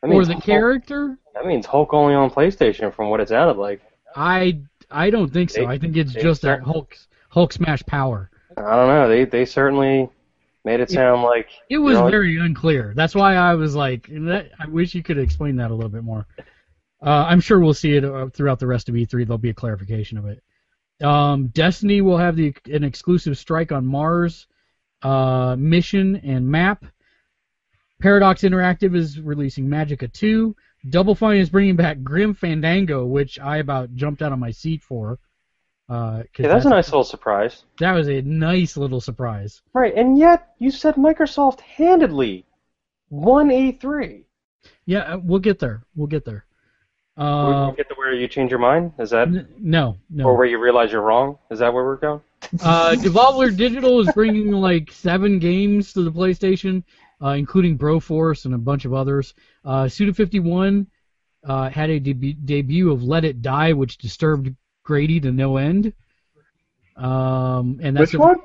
[0.02, 1.18] That or the Hulk- character?
[1.34, 3.82] That means Hulk only on PlayStation, from what it sounded like.
[4.16, 5.62] I I don't think so.
[5.62, 6.96] They- I think it's just that Hulk
[7.30, 8.30] Hulk smash power.
[8.56, 9.08] I don't know.
[9.10, 10.10] They they certainly
[10.64, 12.94] made it sound like It was you know, very unclear.
[12.96, 16.04] That's why I was like, that, I wish you could explain that a little bit
[16.04, 16.26] more.
[17.02, 19.26] Uh, I'm sure we'll see it uh, throughout the rest of E3.
[19.26, 20.44] There'll be a clarification of it.
[21.06, 24.48] Um, Destiny will have the an exclusive strike on Mars
[25.04, 26.84] uh, mission and map.
[28.02, 30.56] Paradox Interactive is releasing Magicka 2.
[30.90, 34.84] Double Fine is bringing back Grim Fandango, which I about jumped out of my seat
[34.84, 35.20] for.
[35.90, 37.64] Uh, Yeah, that's a nice little surprise.
[37.80, 39.62] that was a nice little surprise.
[39.74, 42.46] Right, and yet you said Microsoft handedly
[43.10, 44.24] won E3.
[44.86, 45.84] Yeah, uh, we'll get there.
[45.96, 46.46] We'll get there.
[47.16, 48.92] Uh, we get to where you change your mind.
[49.00, 50.26] Is that, n- no, no.
[50.26, 51.38] or where you realize you're wrong?
[51.50, 52.22] Is that where we're going?
[52.62, 56.84] Uh, Devolver Digital is bringing like seven games to the PlayStation,
[57.24, 59.34] uh, including Broforce and a bunch of others.
[59.66, 60.86] Uh, Suda51
[61.46, 65.94] uh, had a debu- debut of Let It Die, which disturbed Grady to no end.
[66.96, 68.38] Um, and that's Which a- one?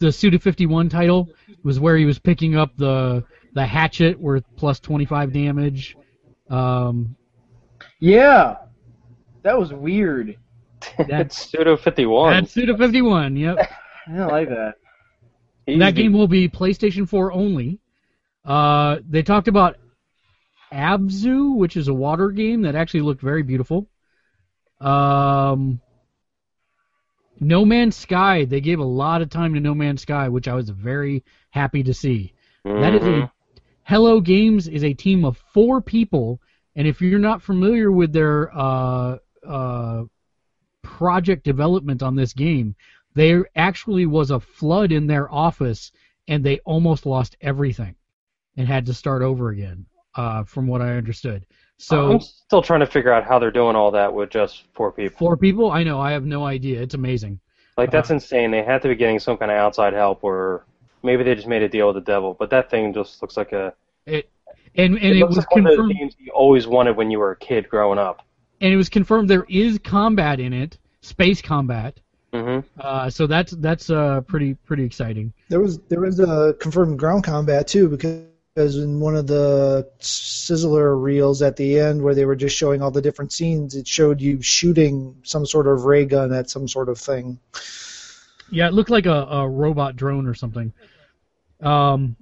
[0.00, 1.28] the Suda51 title
[1.64, 3.24] was where he was picking up the
[3.54, 5.96] the hatchet worth plus 25 damage.
[6.48, 7.16] Um,
[8.00, 8.56] Yeah,
[9.42, 10.36] that was weird.
[10.98, 12.32] That's- it's Pseudo 51.
[12.32, 13.38] that's Suda51.
[13.38, 13.70] Yep.
[14.08, 14.74] I don't like that.
[15.66, 17.78] He's that game will be PlayStation 4 only.
[18.44, 19.76] Uh, they talked about
[20.72, 23.88] Abzu, which is a water game that actually looked very beautiful.
[24.80, 25.80] Um,
[27.38, 28.44] no Man's Sky.
[28.44, 31.82] They gave a lot of time to No Man's Sky, which I was very happy
[31.84, 32.32] to see.
[32.64, 33.30] That is a
[33.84, 36.40] Hello Games is a team of four people,
[36.76, 40.04] and if you're not familiar with their uh, uh,
[40.82, 42.76] project development on this game,
[43.14, 45.92] there actually was a flood in their office,
[46.28, 47.94] and they almost lost everything
[48.56, 51.46] and had to start over again, uh, from what I understood.
[51.78, 54.92] So I'm still trying to figure out how they're doing all that with just four
[54.92, 55.18] people.
[55.18, 56.80] four people, I know, I have no idea.
[56.80, 57.40] It's amazing.
[57.76, 58.16] Like that's Uh-huh.
[58.16, 58.50] insane.
[58.50, 60.64] They had to be getting some kind of outside help, or
[61.02, 62.34] maybe they just made a deal with the devil.
[62.38, 63.72] But that thing just looks like a.
[64.06, 64.30] It
[64.76, 65.90] and and it it, was like one of confirmed.
[65.90, 68.22] those games you always wanted when you were a kid growing up.
[68.60, 71.98] and it was confirmed there is combat in it, space combat.
[72.32, 75.32] Hmm Uh, so that's that's uh, pretty pretty exciting.
[75.48, 81.00] There was there was a confirmed ground combat too because in one of the Sizzler
[81.00, 84.20] reels at the end where they were just showing all the different scenes, it showed
[84.20, 87.38] you shooting some sort of ray gun at some sort of thing.
[88.50, 90.72] Yeah, it looked like a, a robot drone or something.
[91.60, 92.16] Um,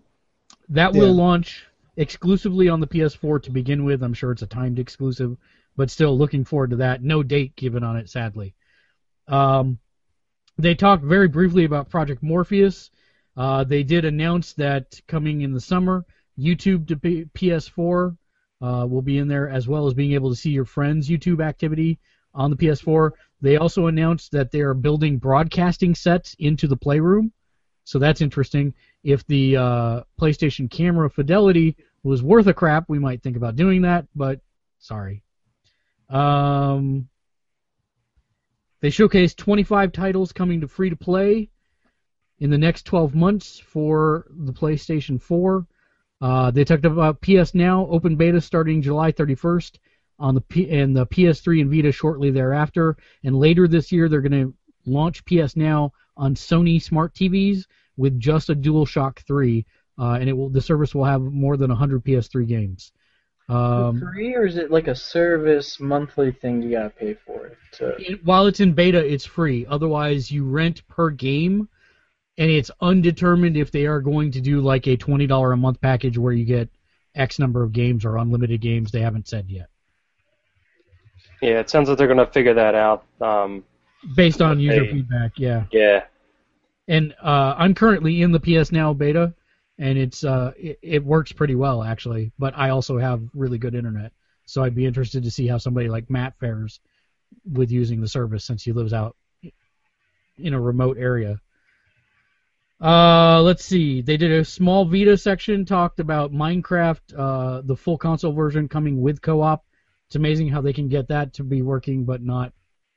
[0.70, 1.14] that will Yeah.
[1.14, 4.02] launch exclusively on the PS4 to begin with.
[4.02, 5.36] I'm sure it's a timed exclusive,
[5.76, 7.02] but still looking forward to that.
[7.02, 8.54] No date given on it, sadly.
[9.28, 9.78] Um,
[10.60, 12.90] they talked very briefly about Project Morpheus.
[13.36, 16.04] Uh, they did announce that coming in the summer,
[16.38, 18.16] YouTube to P- PS4
[18.60, 21.42] uh, will be in there, as well as being able to see your friends' YouTube
[21.42, 21.98] activity
[22.34, 23.10] on the PS4.
[23.40, 27.32] They also announced that they are building broadcasting sets into the Playroom,
[27.84, 28.74] so that's interesting.
[29.02, 33.82] If the uh, PlayStation camera fidelity was worth a crap, we might think about doing
[33.82, 34.40] that, but
[34.78, 35.22] sorry.
[36.08, 37.08] Um,
[38.80, 41.50] they showcased 25 titles coming to free to play
[42.38, 45.66] in the next 12 months for the PlayStation 4.
[46.20, 49.78] Uh, they talked about PS Now open beta starting July 31st
[50.18, 52.96] on the P- and the PS3 and Vita shortly thereafter.
[53.24, 54.54] And later this year, they're going to
[54.84, 57.64] launch PS Now on Sony smart TVs
[57.96, 59.64] with just a DualShock 3,
[59.98, 62.92] uh, and it will the service will have more than 100 PS3 games.
[63.50, 67.58] Um, free or is it like a service monthly thing you gotta pay for it?
[67.72, 67.96] To...
[67.98, 69.66] it- while it's in beta, it's free.
[69.68, 71.68] Otherwise, you rent per game,
[72.38, 75.80] and it's undetermined if they are going to do like a twenty dollar a month
[75.80, 76.68] package where you get
[77.14, 78.92] X number of games or unlimited games.
[78.92, 79.68] They haven't said yet,
[81.42, 83.04] Yeah, it sounds like they're gonna figure that out.
[83.20, 83.64] Um,
[84.14, 84.92] based on user Hey.
[84.92, 85.32] feedback.
[85.36, 86.04] Yeah, yeah.
[86.88, 89.34] and uh, I'm currently in the PS Now beta,
[89.80, 92.30] and it's uh, it, it works pretty well actually.
[92.38, 94.12] But I also have really good internet,
[94.44, 96.78] so I'd be interested to see how somebody like Matt fares
[97.50, 99.16] with using the service since he lives out
[100.38, 101.40] in a remote area.
[102.80, 104.00] Uh, let's see.
[104.00, 109.00] They did a small Vita section, talked about Minecraft, uh, the full console version coming
[109.02, 109.64] with co-op.
[110.06, 112.52] It's amazing how they can get that to be working, but not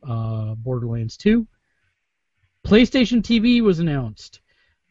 [0.07, 1.45] uh, Borderlands 2.
[2.65, 4.39] PlayStation TV was announced.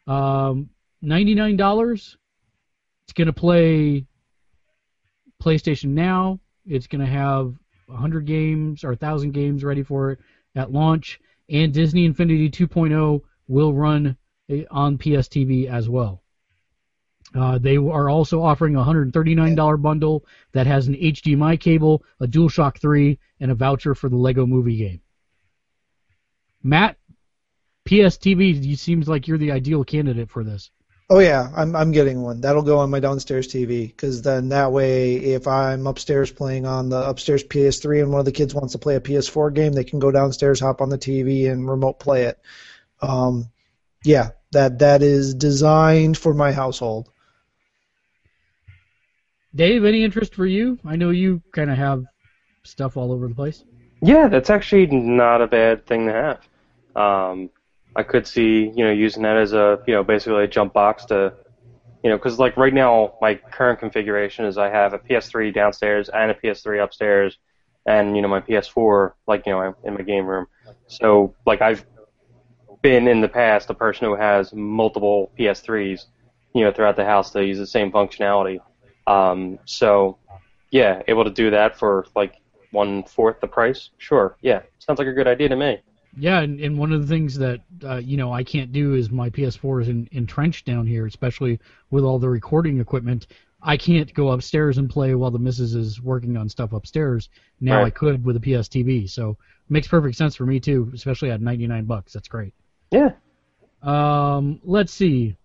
[0.06, 0.68] Um,
[1.02, 2.16] $99.
[3.04, 4.06] It's going to play
[5.42, 6.40] PlayStation Now.
[6.66, 7.54] It's going to have
[7.86, 10.20] 100 games or 1,000 games ready for it
[10.54, 11.20] at launch.
[11.48, 14.16] And Disney Infinity 2.0 will run
[14.48, 16.22] eh, on PS TV as well.
[17.34, 22.78] Uh, they are also offering a $139 bundle that has an HDMI cable, a DualShock
[22.78, 25.00] 3, and a voucher for the Lego Movie game.
[26.62, 26.98] Matt,
[27.84, 30.70] PS TV, you seems like you're the ideal candidate for this.
[31.12, 32.40] Oh yeah, I'm I'm getting one.
[32.40, 36.88] That'll go on my downstairs TV because then that way, if I'm upstairs playing on
[36.88, 39.84] the upstairs PS3 and one of the kids wants to play a PS4 game, they
[39.84, 42.40] can go downstairs, hop on the TV, and remote play it.
[43.02, 43.50] Um,
[44.06, 47.10] yeah, that that is designed for my household.
[49.54, 50.78] Dave, any interest for you?
[50.82, 52.06] I know you kind of have
[52.62, 53.62] stuff all over the place.
[54.00, 56.48] Yeah, that's actually not a bad thing to have.
[56.96, 57.50] Um,
[57.94, 61.04] I could see, you know, using that as a, you know, basically a jump box
[61.06, 61.34] to,
[62.02, 66.08] you know, because like right now my current configuration is I have a PS3 downstairs
[66.08, 67.38] and a PS3 upstairs,
[67.86, 70.46] and you know my PS4 like you know in my game room.
[70.86, 71.84] So like I've
[72.82, 76.06] been in the past a person who has multiple PS3s,
[76.54, 78.58] you know, throughout the house to use the same functionality.
[79.06, 80.18] Um, so
[80.70, 82.34] yeah, able to do that for like
[82.72, 83.90] one fourth the price.
[83.98, 85.80] Sure, yeah, sounds like a good idea to me.
[86.16, 89.10] Yeah, and, and one of the things that uh, you know I can't do is
[89.10, 91.58] my PS4 is in, entrenched down here, especially
[91.90, 93.28] with all the recording equipment.
[93.62, 97.28] I can't go upstairs and play while the missus is working on stuff upstairs.
[97.60, 97.86] Now Right.
[97.86, 101.30] I could with a PS TV, so it makes perfect sense for me too, especially
[101.30, 102.12] at 99 bucks.
[102.12, 102.52] That's great.
[102.90, 103.12] Yeah.
[103.82, 105.36] Um, let's see.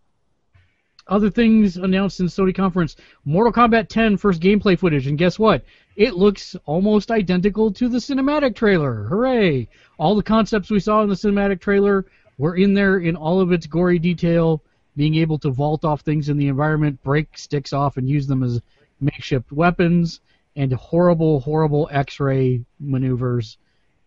[1.10, 2.96] Other things announced in Sony conference:
[3.26, 5.64] Mortal Kombat 10 first gameplay footage, and guess what?
[5.96, 9.06] It looks almost identical to the cinematic trailer.
[9.06, 9.68] Hooray!
[9.98, 12.06] All the concepts we saw in the cinematic trailer
[12.38, 14.62] were in there in all of its gory detail,
[14.96, 18.44] being able to vault off things in the environment, break sticks off, and use them
[18.44, 18.62] as
[19.00, 20.22] makeshift weapons,
[20.56, 23.58] and horrible, horrible X-ray maneuvers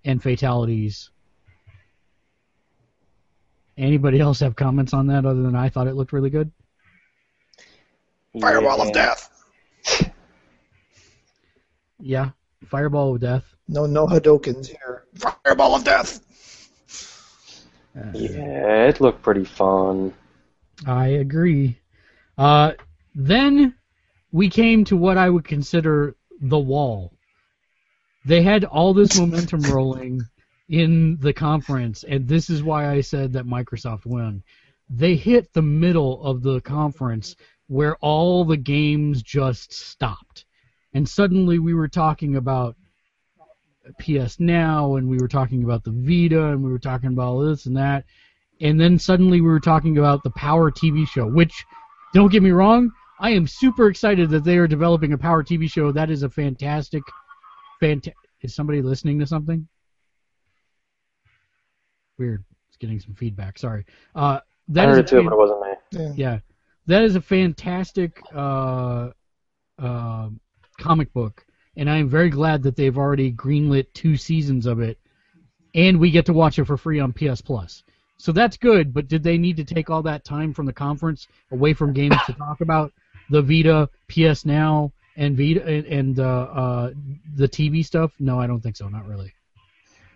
[0.04, 1.10] and fatalities.
[3.76, 6.50] Anybody else have comments on that other than I thought it looked really good?
[8.38, 8.84] Fireball Yeah.
[8.84, 9.26] of death.
[11.98, 12.30] Yeah,
[12.66, 13.54] Fireball of Death.
[13.68, 15.04] No, no Hadokens here.
[15.16, 16.20] Fireball of death.
[17.96, 20.14] Uh, Yeah, it looked pretty fun.
[20.86, 21.78] I agree.
[22.38, 22.72] Uh,
[23.14, 23.74] then
[24.32, 27.12] we came to what I would consider the wall.
[28.24, 30.20] They had all this momentum rolling
[30.68, 34.42] in the conference, and this is why I said that Microsoft won.
[34.88, 37.36] They hit the middle of the conference
[37.70, 40.44] where all the games just stopped.
[40.92, 42.76] And suddenly we were talking about
[43.98, 47.40] PS Now, and we were talking about the Vita, and we were talking about all
[47.40, 48.04] this and that
[48.60, 51.64] and then suddenly we were talking about the Power TV show, which,
[52.12, 55.70] don't get me wrong, I am super excited that they are developing a Power TV
[55.70, 55.92] show.
[55.92, 57.02] That is a fantastic,
[57.82, 58.12] fanta-
[58.42, 59.66] Is somebody listening to something?
[62.18, 62.44] Weird.
[62.68, 63.58] It's getting some feedback.
[63.58, 63.84] Sorry.
[64.14, 65.68] Uh, that I heard a it too, fan- but it wasn't me.
[65.92, 66.12] Yeah.
[66.16, 66.38] yeah,
[66.90, 69.10] that is a fantastic uh,
[69.78, 70.28] uh,
[70.78, 71.44] comic book,
[71.76, 74.98] and I am very glad that they've already greenlit two seasons of it,
[75.74, 77.84] and we get to watch it for free on PS Plus.
[78.18, 81.28] So that's good, but did they need to take all that time from the conference
[81.52, 82.92] away from games to talk about
[83.30, 86.90] the Vita, PS Now, and Vita and, and uh, uh,
[87.36, 88.12] the TV stuff?
[88.18, 88.88] No, I don't think so.
[88.88, 89.32] Not really.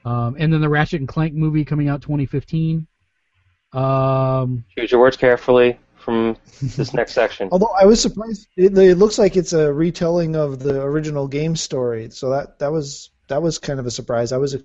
[0.04, 2.86] Um, and then the Ratchet and Clank movie coming out 2015.
[3.72, 7.48] Um, Choose your words carefully from this next section.
[7.50, 11.56] Although I was surprised, it, it looks like it's a retelling of the original game
[11.56, 12.10] story.
[12.10, 14.30] So that that was that was kind of a surprise.
[14.30, 14.56] I was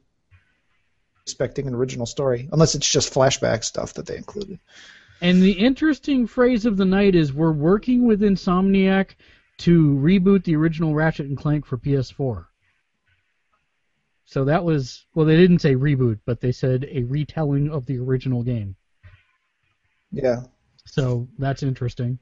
[1.23, 4.59] expecting an original story, unless it's just flashback stuff that they included.
[5.21, 9.15] And the interesting phrase of the night is we're working with Insomniac
[9.59, 12.45] to reboot the original Ratchet and Clank for PS4.
[14.25, 17.97] So that was well, they didn't say reboot, but they said a retelling of the
[17.97, 18.75] original game.
[20.11, 20.43] Yeah.
[20.91, 22.19] So that's interesting.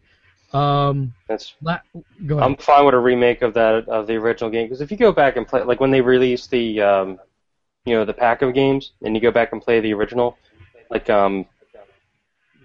[0.53, 1.79] Um, That's la-
[2.25, 2.51] go ahead.
[2.51, 5.11] I'm fine with a remake of that of the original game because if you go
[5.11, 7.19] back and play, like when they released the, um,
[7.85, 10.37] you know, the pack of games, and you go back and play the original,
[10.89, 11.45] like um,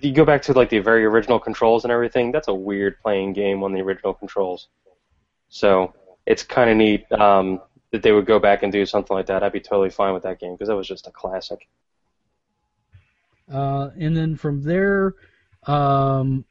[0.00, 2.30] you go back to like the very original controls and everything.
[2.30, 4.68] That's a weird playing game on the original controls.
[5.48, 5.94] So
[6.26, 9.42] it's kind of neat um, that they would go back and do something like that.
[9.42, 11.68] I'd be totally fine with that game because that was just a classic.
[13.52, 15.14] Uh, and then from there,
[15.66, 16.44] um,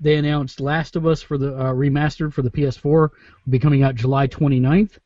[0.00, 3.10] they announced Last of Us for the uh, remastered for the PS4 will
[3.48, 4.98] be coming out July 29th.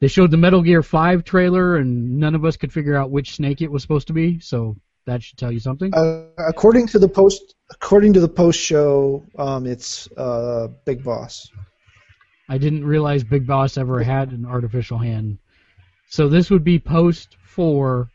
[0.00, 3.34] They showed the Metal Gear 5 trailer, and none of us could figure out which
[3.34, 4.38] Snake it was supposed to be.
[4.38, 5.92] So that should tell you something.
[5.94, 11.50] Uh, according to the post, according to the post show, um, it's uh, Big Boss.
[12.48, 15.38] I didn't realize Big Boss ever had an artificial hand.
[16.08, 18.08] So this would be post four.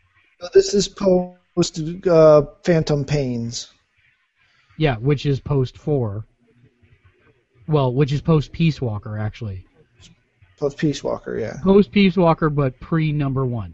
[0.54, 3.72] This is post uh, Phantom Pains.
[4.78, 6.26] Yeah, which is post four.
[7.68, 9.66] Well, which is post Peace Walker actually.
[10.58, 11.38] Post Peace Walker.
[11.38, 11.58] Yeah.
[11.64, 13.74] Post Peace Walker, but pre number one.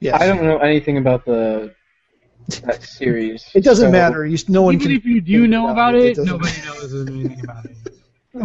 [0.00, 0.20] Yes.
[0.20, 1.74] I don't know anything about the
[2.62, 3.48] that series.
[3.54, 4.24] It doesn't so- matter.
[4.26, 4.96] You, no one Even can.
[4.96, 7.76] if you do know about it it, doesn't- nobody knows anything about it.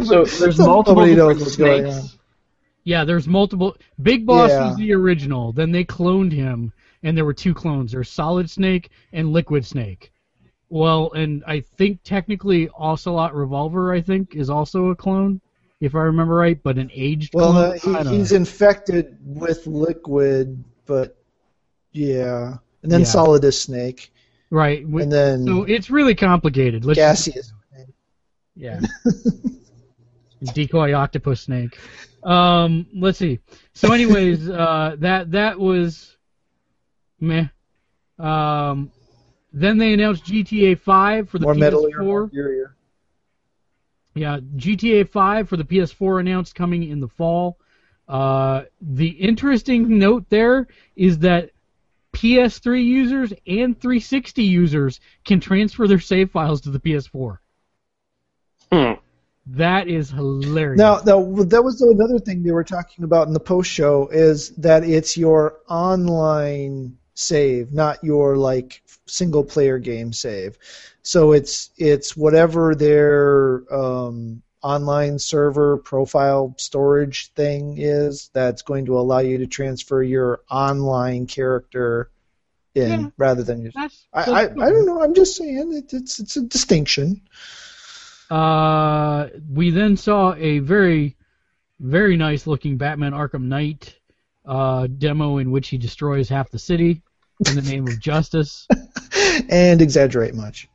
[0.03, 2.13] So there's Nobody multiple knows different going snakes.
[2.13, 2.19] on.
[2.85, 3.77] Yeah, there's multiple.
[4.01, 4.69] Big Boss Yeah.
[4.69, 5.51] was the original.
[5.51, 7.91] Then they cloned him, and there were two clones.
[7.91, 10.11] There's Solid Snake and Liquid Snake.
[10.69, 15.39] Well, and I think technically Ocelot Revolver, I think, is also a clone,
[15.79, 17.95] if I remember right, but an aged Well, clone.
[17.95, 18.37] uh, he, he's know.
[18.37, 21.17] infected with liquid, but
[21.91, 23.05] yeah, and then Yeah.
[23.05, 24.11] Solidus Snake,
[24.49, 24.83] right.
[24.85, 26.83] and then so it's really complicated.
[26.85, 27.53] Let's just-
[28.55, 28.79] Yeah.
[30.53, 31.77] Decoy octopus snake.
[32.23, 33.39] Um, let's see.
[33.73, 36.15] So, anyways, uh, that that was
[37.19, 37.47] meh.
[38.19, 38.91] Um,
[39.55, 42.03] then they announced GTA 5 for the More PS4.
[42.03, 42.75] more Gear.
[44.13, 47.57] Yeah, GTA 5 for the PS4 announced coming in the fall.
[48.07, 51.51] Uh, the interesting note there is that
[52.13, 57.37] PS3 users and 360 users can transfer their save files to the PS4.
[58.71, 58.93] Hmm.
[59.47, 60.79] That is hilarious.
[60.79, 64.49] Now, now, that was another thing they were talking about in the post show is
[64.55, 70.57] that it's your online save, not your like single player game save.
[71.03, 78.97] So it's it's whatever their um, online server profile storage thing is that's going to
[78.97, 82.09] allow you to transfer your online character
[82.73, 83.09] in Yeah.
[83.17, 83.71] rather than your.
[83.75, 85.01] I, I, I don't know.
[85.03, 87.21] I'm just saying it, it's it's a distinction.
[88.29, 91.15] Uh, we then saw a very,
[91.79, 93.95] very nice looking Batman Arkham Knight
[94.45, 97.03] uh, demo in which he destroys half the city
[97.47, 98.67] in the name of justice.
[99.49, 100.69] And exaggerate much.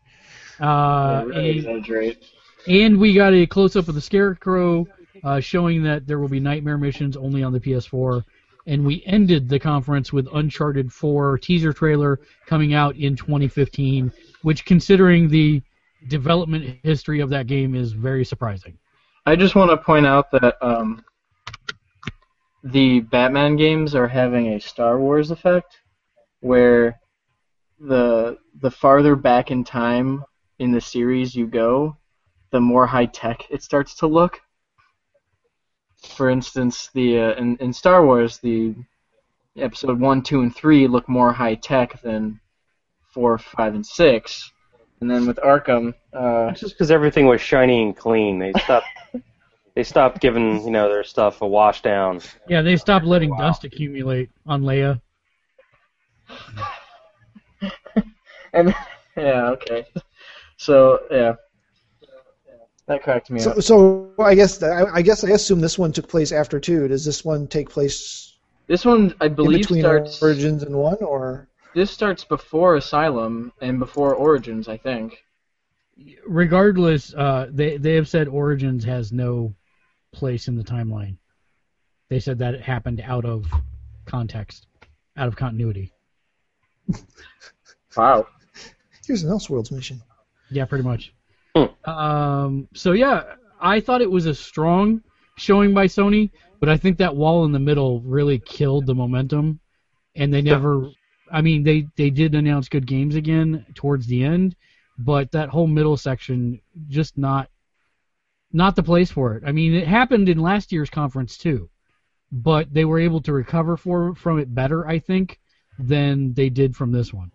[0.60, 2.24] Uh, really and, exaggerate.
[2.68, 4.86] and we got a close up of the Scarecrow
[5.24, 8.24] uh, showing that there will be nightmare missions only on the PS4.
[8.66, 14.64] And we ended the conference with Uncharted 4 teaser trailer coming out in 2015, which,
[14.64, 15.62] considering the
[16.08, 18.78] development history of that game, is very surprising.
[19.26, 21.04] I just want to point out that um,
[22.62, 25.78] the Batman games are having a Star Wars effect,
[26.40, 27.00] where
[27.80, 30.24] the the farther back in time
[30.58, 31.96] in the series you go,
[32.50, 34.40] the more high tech it starts to look.
[35.96, 38.74] For instance, the uh, in, in Star Wars, the
[39.56, 42.40] episode one, two, and three look more high tech than
[43.12, 44.50] four, five, and six.
[45.00, 48.38] And then with Arkham, uh, It's just because everything was shiny and clean.
[48.38, 48.86] They stopped.
[49.74, 52.20] they stopped giving you know their stuff a wash down.
[52.48, 55.00] Yeah, they stopped letting dust accumulate on Leia.
[58.52, 58.74] And
[59.16, 59.86] yeah, okay.
[60.56, 61.34] So yeah,
[62.86, 63.60] that cracked me So, up.
[63.60, 66.88] so I guess I, I guess I assume this one took place after two.
[66.88, 68.36] Does this one take place
[68.68, 70.20] This one, I in believe, between starts.
[70.22, 75.24] Origins and one, or This starts before Asylum and before Origins, I think.
[76.26, 79.54] Regardless, uh, they they have said Origins has no
[80.12, 81.16] place in the timeline.
[82.08, 83.46] They said that it happened out of
[84.06, 84.66] context,
[85.16, 85.92] out of continuity.
[87.96, 88.26] Wow.
[89.10, 90.00] Here's an Elseworlds mission?
[90.50, 91.12] Yeah, pretty much.
[91.56, 91.90] Hmm.
[91.90, 95.02] Um, so yeah, I thought it was a strong
[95.36, 96.30] showing by Sony,
[96.60, 99.58] but I think that wall in the middle really killed the momentum,
[100.14, 100.90] and they never.
[101.32, 104.54] I mean, they they did announce good games again towards the end,
[104.96, 107.50] but that whole middle section just not
[108.52, 109.42] not the place for it.
[109.44, 111.68] I mean, it happened in last year's conference too,
[112.30, 115.40] but they were able to recover for from it better, I think,
[115.80, 117.32] than they did from this one.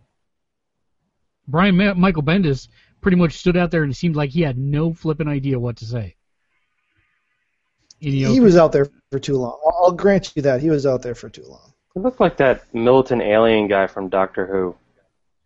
[1.48, 2.68] Brian Ma- Michael Bendis
[3.02, 5.78] pretty much stood out there and it seemed like he had no flipping idea what
[5.78, 6.16] to say.
[8.02, 9.60] And, you He was out there for too long.
[9.66, 11.74] I'll I'll grant you that he was out there for too long.
[11.94, 14.76] He looked like that militant alien guy from Doctor Who.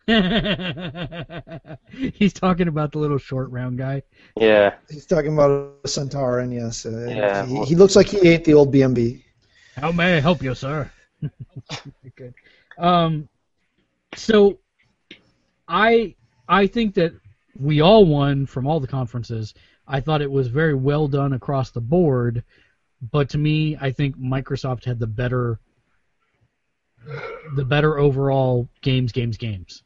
[2.14, 4.02] He's talking about the little short round guy.
[4.36, 5.52] Yeah, He's talking about
[5.84, 6.86] a Sontaran, yes.
[6.86, 7.46] Uh, Yeah.
[7.46, 9.22] he, he looks like he ate the old BMB.
[9.76, 10.90] How may I help you, sir?
[12.16, 12.34] Good.
[12.80, 13.30] Um,
[14.16, 14.58] so
[15.70, 16.16] I
[16.48, 17.14] I think that
[17.58, 19.54] we all won from all the conferences.
[19.88, 22.44] I thought it was very well done across the board,
[23.12, 25.60] but to me, I think Microsoft had the better
[27.56, 29.84] the better overall games, games, games.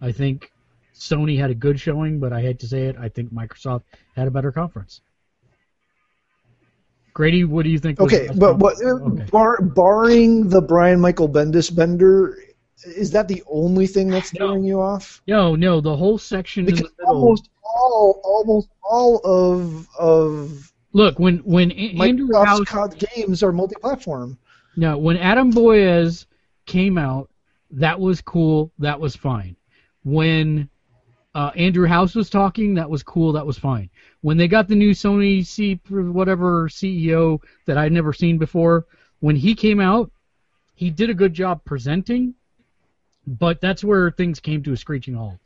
[0.00, 0.50] I think
[0.94, 3.82] Sony had a good showing, but I hate to say it, I think Microsoft
[4.16, 5.00] had a better conference.
[7.12, 8.00] Grady, what do you think?
[8.00, 8.82] Okay, but what.
[8.82, 9.24] Okay.
[9.30, 12.36] bar, barring the Brian Michael Bendis bender,
[12.84, 14.46] is that the only thing that's No.
[14.48, 15.22] throwing you off?
[15.26, 17.14] No, no, the whole section in Because the middle.
[17.22, 23.52] almost all, almost all of of Look, when when Andrew Microsoft's House, COD games are
[23.52, 24.38] multi-platform.
[24.76, 26.26] no, when Adam Boyes
[26.66, 27.30] came out,
[27.70, 28.70] that was cool.
[28.78, 29.56] That was fine.
[30.04, 30.68] When
[31.34, 33.32] uh, Andrew House was talking, that was cool.
[33.32, 33.90] That was fine.
[34.20, 38.86] When they got the new Sony C whatever CEO that I'd never seen before,
[39.20, 40.12] when he came out,
[40.74, 42.34] he did a good job presenting,
[43.26, 45.38] but that's where things came to a screeching halt.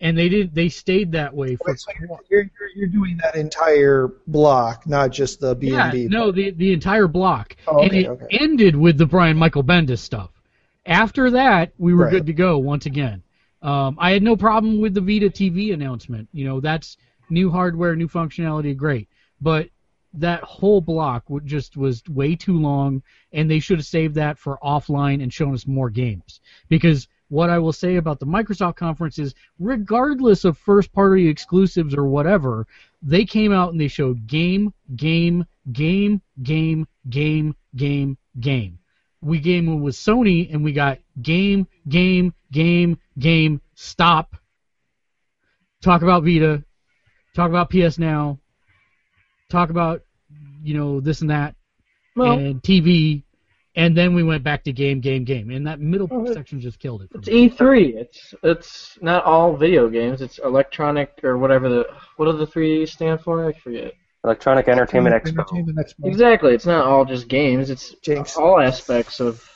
[0.00, 0.52] And they did.
[0.54, 5.10] They stayed that way for Wait, so you're, you're, you're- doing that entire block, not
[5.12, 6.08] just the B and B.
[6.08, 8.26] no, the the entire block, Oh, and it okay.
[8.40, 10.30] ended with the Brian Michael Bendis stuff.
[10.86, 12.10] After that, we were Right.
[12.10, 13.22] good to go once again.
[13.62, 16.28] Um, I had no problem with the Vita TV announcement.
[16.32, 16.96] You know, that's
[17.30, 19.08] new hardware, new functionality, great.
[19.40, 19.68] But
[20.14, 23.02] that whole block just was way too long,
[23.32, 26.40] and they should have saved that for offline and shown us more games.
[26.68, 32.04] Because what I will say about the Microsoft conference is, regardless of first-party exclusives or
[32.04, 32.66] whatever,
[33.00, 38.78] they came out and they showed game, game, game, game, game, game, game.
[39.22, 44.36] We game with Sony and we got game, game, game, game, stop.
[45.80, 46.62] Talk about Vita.
[47.34, 48.40] Talk about PS Now.
[49.52, 50.00] Talk about,
[50.62, 51.54] you know, this and that.
[52.16, 53.22] Well, and TV.
[53.76, 56.78] and then we went back to game, game, game, and that middle it- section just
[56.78, 57.10] killed it.
[57.12, 57.50] For It's me.
[57.50, 57.94] E3.
[57.96, 60.22] It's it's not all video games.
[60.22, 61.86] It's electronic or whatever the
[62.16, 63.46] what do the three stand for?
[63.46, 63.92] I forget.
[64.24, 65.40] Electronic Entertainment Expo.
[65.40, 66.06] Entertainment Expo.
[66.06, 66.54] Exactly.
[66.54, 67.68] It's not all just games.
[67.68, 68.36] It's Jinx.
[68.38, 69.46] all aspects of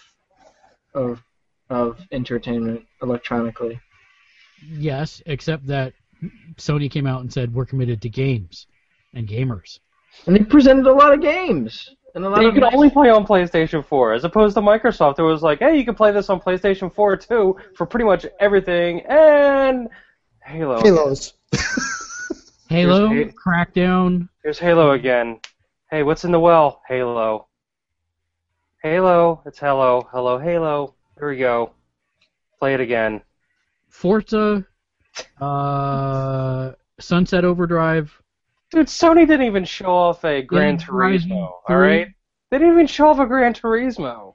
[0.94, 1.22] of
[1.70, 3.80] of entertainment electronically.
[4.68, 5.94] Yes, except that
[6.57, 8.66] Sony came out and said we're committed to games
[9.14, 9.78] and gamers.
[10.26, 12.90] And they presented a lot of games and a lot you of could nice- only
[12.90, 15.18] play on PlayStation 4, as opposed to Microsoft.
[15.18, 18.24] It was like, hey, you can play this on PlayStation 4 too for pretty much
[18.40, 19.88] everything, and
[20.42, 20.80] Halo.
[20.80, 21.34] Halos.
[22.68, 24.28] Halo, Here's- Crackdown.
[24.42, 25.40] Here's Halo again.
[25.90, 26.82] Hey, what's in the well?
[26.88, 27.46] Halo.
[28.82, 29.42] Halo.
[29.46, 30.08] It's hello.
[30.10, 30.94] Hello, Halo.
[31.18, 31.72] Here we go.
[32.58, 33.22] Play it again.
[33.88, 34.64] Forza,
[35.40, 38.12] uh, Sunset Overdrive.
[38.76, 41.74] Dude, Sony didn't even show off a Gran Didn't Turismo, three?
[41.74, 42.08] alright?
[42.50, 44.34] They didn't even show off a Gran Turismo.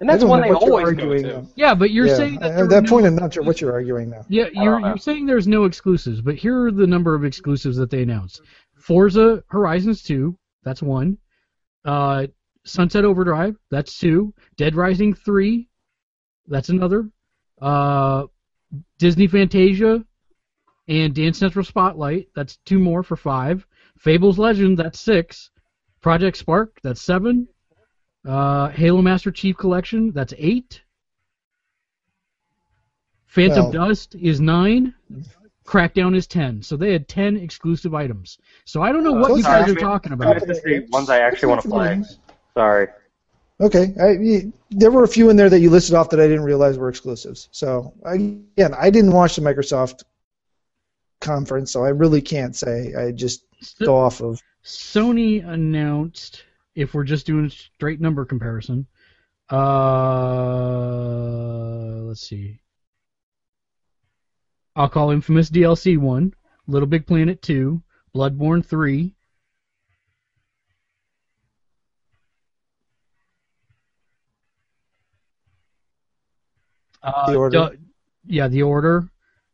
[0.00, 1.28] And that's don't one they what you're go arguing to.
[1.42, 1.48] now.
[1.56, 3.70] Yeah, but you're Yeah, saying that at that were point, I'm not sure what you're
[3.70, 4.24] arguing now.
[4.30, 7.90] yeah, you're you're saying there's no exclusives, but here are the number of exclusives that
[7.90, 8.40] they announced:
[8.76, 11.18] Forza Horizons 2, that's one.
[11.84, 12.28] Uh,
[12.64, 14.32] Sunset Overdrive, that's two.
[14.56, 15.68] Dead Rising 3,
[16.46, 17.10] that's another.
[17.60, 18.24] Uh,
[18.98, 20.02] Disney Fantasia
[20.88, 23.66] and Dance Central Spotlight, that's two more for five.
[23.98, 25.50] Fables Legend, that's six.
[26.00, 27.46] Project Spark, that's seven.
[28.26, 30.82] Uh, Halo Master Chief Collection, that's eight.
[33.26, 34.94] Phantom Well- Dust is nine.
[35.66, 36.62] Crackdown is ten.
[36.62, 38.38] So they had ten exclusive items.
[38.64, 39.60] So I don't know Oh, what you sorry.
[39.66, 40.34] guys are talking about.
[40.36, 42.02] meant to say ones I actually want to play.
[42.54, 42.88] Sorry.
[43.60, 46.26] Okay, I, y- there were a few in there that you listed off that I
[46.26, 47.48] didn't realize were exclusives.
[47.52, 50.02] So again, I didn't watch the Microsoft
[51.20, 52.94] conference, so I really can't say.
[52.94, 53.44] I just
[53.78, 54.40] go off of.
[54.64, 56.44] Sony announced,
[56.74, 58.86] if we're just doing a straight number comparison,
[59.50, 59.56] uh,
[62.02, 62.60] let's see.
[64.76, 66.32] I'll call Infamous DLC 1,
[66.66, 67.82] Little Big Planet 2,
[68.14, 69.14] Bloodborne 3.
[77.02, 77.70] Uh, The Order.
[78.26, 79.08] Yeah, The Order.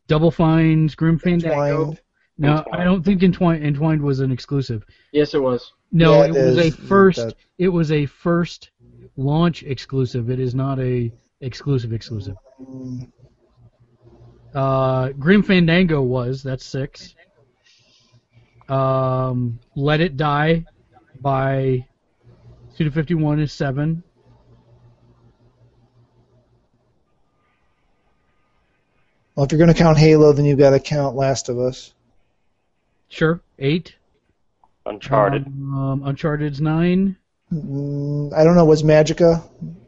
[0.08, 1.54] Double Fines, Grim Fandango.
[1.80, 2.00] Entwined.
[2.38, 2.80] No, Entwined.
[2.82, 4.84] I don't think Entwined, Entwined was an exclusive.
[5.12, 5.72] Yes, it was.
[5.92, 6.76] No, Yeah, it, it was a is.
[6.76, 7.18] first.
[7.18, 8.70] That- It was a first
[9.16, 10.30] launch exclusive.
[10.30, 12.36] It is not a exclusive exclusive.
[12.60, 13.10] Mm,
[14.54, 17.14] Uh, Grim Fandango was that's six.
[18.68, 20.64] Um, Let It Die
[21.20, 21.86] by
[22.74, 24.02] Suda Fifty One is seven.
[29.36, 31.92] Well, if you're going to count Halo, then you've got to count Last of Us.
[33.08, 33.94] Sure, eight.
[34.86, 35.46] Uncharted.
[35.46, 37.16] Um, Uncharted's nine.
[37.52, 38.64] Mm, I don't know.
[38.64, 39.44] Was Magicka?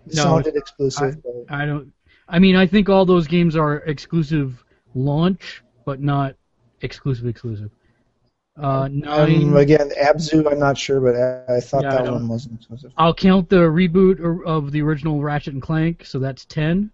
[0.06, 1.22] It No, sounded exclusive.
[1.22, 1.92] but I don't.
[2.28, 4.62] I mean, I think all those games are exclusive
[4.94, 6.34] launch, but not
[6.82, 7.70] exclusive exclusive.
[8.56, 9.44] Uh, nine.
[9.44, 12.56] um, again, Abzu, I'm not sure, but I, I thought Yeah, that don't- one wasn't
[12.56, 12.92] exclusive.
[12.98, 16.90] I'll count the reboot of the original Ratchet and Clank, so that's ten.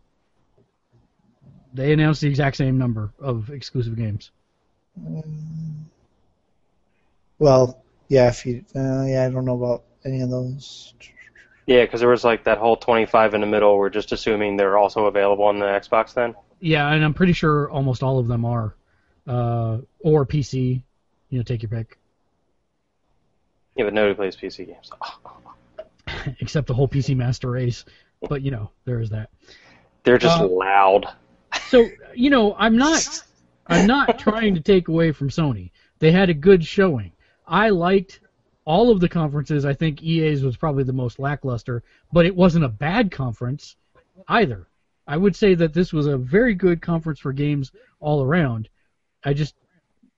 [1.75, 4.31] They announced the exact same number of exclusive games.
[7.39, 10.95] Well, yeah, if you, uh, yeah, I don't know about any of those.
[11.66, 13.77] Yeah, because there was like that whole 25 in the middle.
[13.77, 16.35] We're just assuming they're also available on the Xbox then.
[16.61, 18.75] Yeah, and I'm pretty sure almost all of them are,
[19.27, 20.83] uh, or PC.
[21.31, 21.99] You know, take your pick,
[23.75, 24.93] Yeah, but nobody plays PC games.
[26.41, 27.85] except the whole PC Master Race.
[28.29, 29.31] But you know, there is that.
[30.05, 31.09] They're just Uh, loud.
[31.69, 33.23] So you know, I'm not,
[33.67, 35.71] I'm not trying to take away from Sony.
[35.99, 37.12] They had a good showing.
[37.47, 38.21] I liked
[38.65, 39.65] all of the conferences.
[39.65, 43.77] I think EA's was probably the most lackluster, but it wasn't a bad conference
[44.29, 44.69] either.
[45.07, 48.69] I would say that this was a very good conference for games all around.
[49.23, 49.55] I just,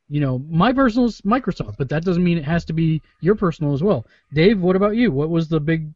[0.09, 3.35] you know, my personal is Microsoft, but that doesn't mean it has to be your
[3.35, 4.07] personal as well.
[4.33, 5.11] Dave, what about you?
[5.11, 5.93] What was the big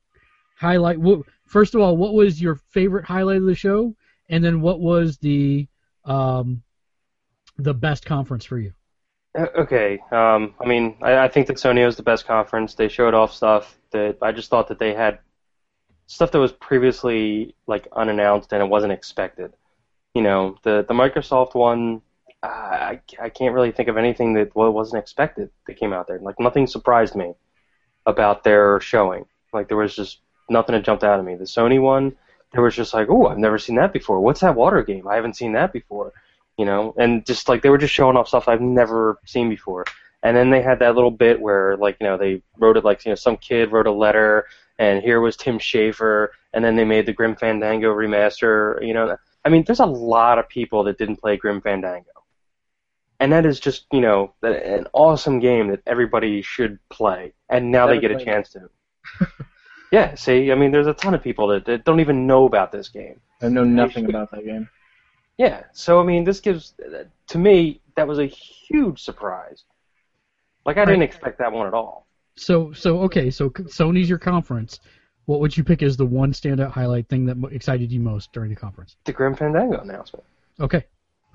[0.57, 0.98] highlight?
[0.98, 3.94] What, first of all, what was your favorite highlight of the show?
[4.31, 5.68] And then what was the
[6.07, 6.62] um,
[7.59, 8.72] the best conference for you?
[9.37, 12.74] Uh, Okay, um, I mean, I, I think that Sony was the best conference.
[12.74, 15.20] They showed off stuff that I just thought that they had
[16.07, 19.55] stuff that was previously like unannounced and it wasn't expected.
[20.14, 22.03] You know, the the Microsoft one,
[22.43, 26.20] I I can't really think of anything that wa- wasn't expected that came out there.
[26.20, 27.35] Like nothing surprised me
[28.07, 29.26] about their showing.
[29.53, 31.37] Like there was just nothing that jumped out at me.
[31.37, 32.16] The Sony one,
[32.53, 34.20] there was just like, oh, I've never seen that before.
[34.20, 35.07] What's that water game?
[35.07, 36.12] I haven't seen that before
[36.61, 39.86] you know, and just like they were just showing off stuff I've never seen before.
[40.22, 43.03] And then they had that little bit where, like, you know, they wrote it like,
[43.07, 44.44] you know, some kid wrote a letter,
[44.78, 48.86] and here was Tim Schafer, and then they made the Grim Fandango remaster.
[48.86, 52.11] You know, I mean, there's a lot of people that didn't play Grim Fandango,
[53.18, 57.86] and that is just, you know, an awesome game that everybody should play, and now
[57.86, 58.68] they get a chance to.
[59.91, 62.70] yeah, see, I mean, there's a ton of people that, that don't even know about
[62.72, 63.20] this game.
[63.43, 64.68] I know nothing about that game.
[65.38, 66.74] Yeah, so I mean, this gives
[67.28, 69.64] to me that was a huge surprise.
[70.66, 72.07] Like I didn't expect that one at all.
[72.36, 74.80] So so okay, so Sony's your conference.
[75.24, 78.51] What would you pick as the one standout highlight thing that excited you most during
[78.51, 78.97] the conference?
[79.05, 80.24] The Grim Fandango announcement,
[80.61, 80.84] Okay.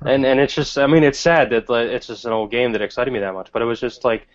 [0.06, 2.74] and and it's just, I mean, it's sad that like, it's just an old game
[2.74, 4.28] that excited me that much, but it was just like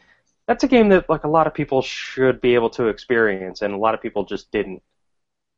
[0.50, 3.72] that's a game that like a lot of people should be able to experience, and
[3.72, 4.82] a lot of people just didn't.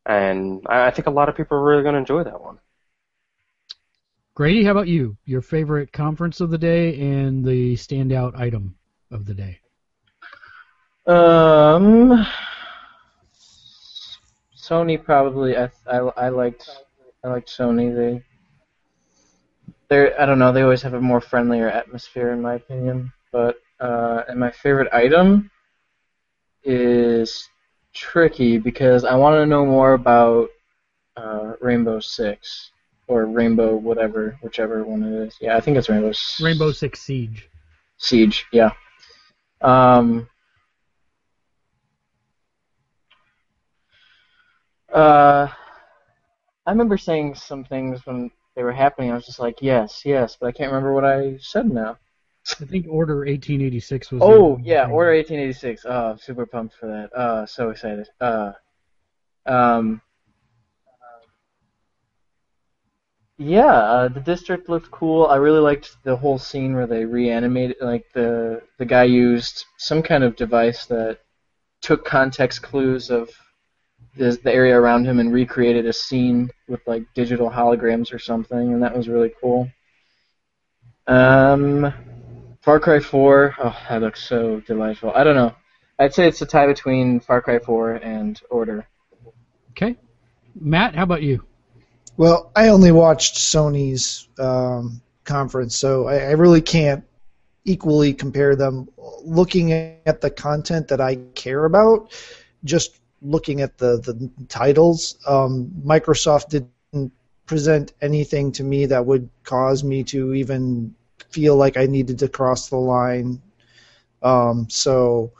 [0.05, 2.59] And I I think a lot of people are really going to enjoy that one.
[4.35, 5.17] Grady, how about you?
[5.25, 8.77] Your favorite conference of the day and the standout item
[9.11, 9.61] of the day.
[11.07, 12.27] Um,
[14.55, 15.57] Sony probably.
[15.57, 16.69] I, I, I liked
[17.25, 17.97] I liked Sony.
[17.97, 18.23] They
[19.89, 20.53] they I don't know.
[20.53, 23.11] They always have a more friendlier atmosphere in my opinion.
[23.33, 25.51] But uh, and my favorite item
[26.63, 27.49] is
[27.93, 30.49] tricky because I want to know more about
[31.17, 32.71] uh, Rainbow Six
[33.09, 35.37] or Rainbow whatever, whichever one it is.
[35.41, 36.11] Yeah, I think it's Rainbow.
[36.11, 37.49] S- Rainbow Six Siege.
[37.99, 38.71] Siege, yeah.
[39.61, 40.29] Um,
[44.95, 45.49] uh,
[46.67, 49.11] I remember saying some things when they were happening.
[49.11, 51.99] I was just like, yes, yes, but I can't remember what I said now.
[52.61, 54.23] I think Order 1886 was.
[54.23, 55.87] Oh, yeah, Order 1886.
[55.89, 57.13] Oh, super pumped for that.
[57.17, 58.09] Uh, so excited.
[58.21, 58.53] Uh,
[59.47, 60.01] um,
[63.39, 65.27] yeah, uh, the district looked cool.
[65.27, 70.03] I really liked the whole scene where they reanimated, like the the guy used some
[70.03, 71.19] kind of device that
[71.81, 73.31] took context clues of
[74.17, 78.73] the, the area around him and recreated a scene with like digital holograms or something,
[78.73, 79.69] and that was really cool.
[81.07, 81.93] Um,
[82.63, 85.13] Far Cry 4, oh, that looks so delightful.
[85.17, 85.53] I don't know.
[85.99, 88.87] I'd say it's a tie between Far Cry 4 and Order.
[89.71, 89.97] Okay.
[90.55, 91.45] Matt, how about you?
[92.17, 97.03] Well, I only watched Sony's um, conference, so I, I really can't
[97.65, 98.89] equally compare them.
[99.25, 102.13] Looking at the content that I care about,
[102.63, 107.13] just looking at the the titles, um, Microsoft didn't
[107.47, 110.95] present anything to me that would cause me to even
[111.31, 113.41] feel like I needed to cross the line.
[114.23, 115.33] Um, so,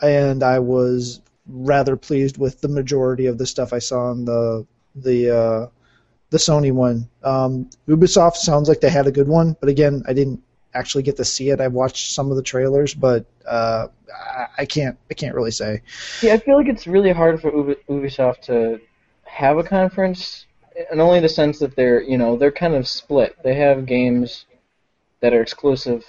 [0.00, 4.66] and I was rather pleased with the majority of the stuff I saw on the
[4.94, 5.66] the uh,
[6.30, 7.08] the Sony one.
[7.22, 10.42] Um, Ubisoft sounds like they had a good one, but again, I didn't
[10.74, 11.60] actually get to see it.
[11.60, 15.82] I watched some of the trailers, but uh, I, I can't I can't really say.
[16.22, 18.80] Yeah, I feel like it's really hard for Ubi- Ubisoft to
[19.24, 20.46] have a conference,
[20.90, 23.36] and only in the sense that they're, you know, they're kind of split.
[23.42, 24.46] They have games
[25.24, 26.04] that are exclusive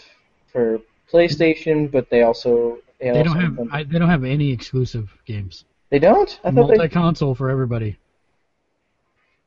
[0.52, 4.26] for PlayStation, but they also they, They also don't have them- I, they don't have
[4.26, 5.64] any exclusive games.
[5.90, 6.38] they don't.
[6.44, 6.68] I thought.
[6.68, 7.98] Multi-console for everybody.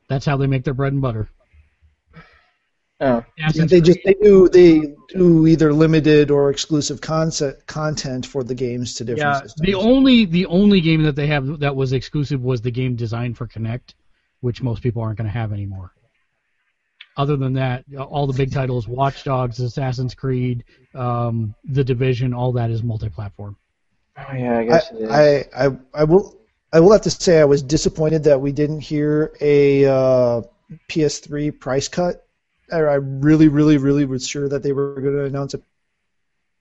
[0.09, 1.29] That's how they make their bread and butter.
[3.01, 8.25] Oh, Yeah, Assassin's they just they do they do either limited or exclusive concept content
[8.25, 9.67] for the games to different yeah, systems.
[9.67, 13.37] the only the only game that they have that was exclusive was the game designed
[13.37, 13.93] for Kinect,
[14.41, 15.93] which most people aren't going to have anymore.
[17.19, 20.63] Other than that, all the big titles, Watch Dogs, Assassin's Creed,
[20.95, 23.57] um, The Division, all that is multi-platform.
[24.17, 25.11] oh yeah, I guess it is.
[25.11, 26.39] I, I I will
[26.73, 30.43] I will have to say I was disappointed that we didn't hear a uh,
[30.89, 32.25] PS3 price cut.
[32.73, 35.61] I I really, really, really was sure that they were going to announce a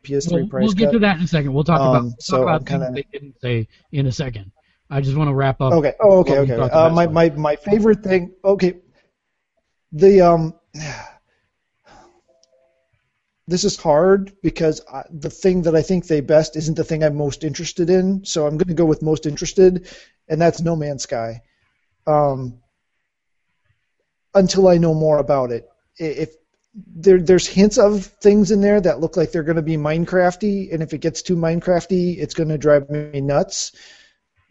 [0.04, 0.92] PS3 We'll, price we'll get cut.
[0.94, 1.54] to that in a second.
[1.54, 4.08] We'll talk Um, about we'll so talk about I'm things kinda- they didn't say in
[4.08, 4.52] a second.
[4.90, 5.74] I just want to wrap up.
[5.74, 5.94] Okay.
[6.00, 6.40] Oh, okay.
[6.40, 6.54] Okay.
[6.56, 8.32] Uh, my, my my favorite thing.
[8.44, 8.76] Okay.
[9.92, 10.54] The um.
[13.50, 17.02] This is hard because I, the thing that I think they best isn't the thing
[17.02, 18.26] I'm most interested in.
[18.26, 19.88] So I'm going to go with most interested,
[20.28, 21.42] and that's No Man's Sky.
[22.06, 22.60] Um.
[24.34, 26.36] Until I know more about it, if
[26.76, 30.74] there there's hints of things in there that look like they're going to be Minecrafty,
[30.74, 33.72] and if it gets too Minecrafty, it's going to drive me nuts.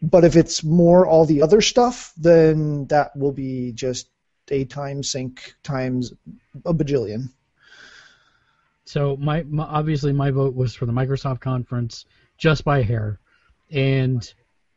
[0.01, 4.09] But if it's more all the other stuff, then that will be just
[4.49, 6.13] a time sink times
[6.65, 7.29] a bajillion.
[8.85, 12.05] So my, my obviously my vote was for the Microsoft conference
[12.37, 13.19] just by a hair,
[13.71, 14.33] and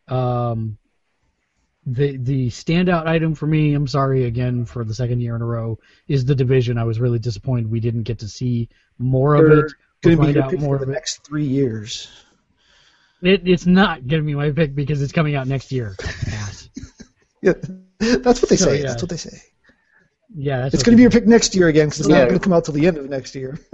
[0.08, 0.76] um,
[1.86, 5.46] the the standout item for me, I'm sorry again for the second year in a
[5.46, 6.76] row, is the division.
[6.78, 8.68] I was really disappointed we didn't get to see
[8.98, 12.08] more of it Going to be your pick more for the next three years.
[13.22, 15.96] It, it's not gonna be my pick because it's coming out next year.
[17.42, 17.54] Yeah,
[17.98, 18.82] that's what they So, say.
[18.82, 18.88] yeah.
[18.88, 19.40] That's what they say.
[20.34, 22.18] Yeah, that's It's going to be your pick next year again because it's Yeah.
[22.20, 23.58] not going to come out till the end of next year.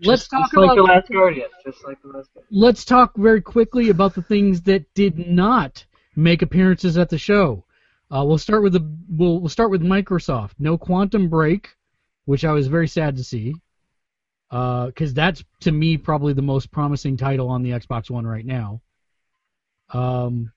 [0.00, 2.48] Let's Just- talk just like about the Last Guardian, just like the Last Guardian.
[2.52, 5.84] let's talk very quickly about the things that did not
[6.14, 7.64] make appearances at the show.
[8.08, 10.52] Uh, we'll start with the we'll, we'll start with Microsoft.
[10.60, 11.74] No Quantum Break,
[12.26, 13.54] which I was very sad to see,
[14.50, 18.80] because that's to me probably the most promising title on the Xbox One right now.
[19.92, 20.52] Um,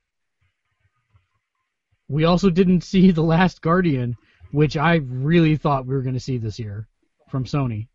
[2.08, 4.16] we also didn't see the Last Guardian,
[4.52, 6.88] which I really thought we were going to see this year
[7.30, 7.88] from Sony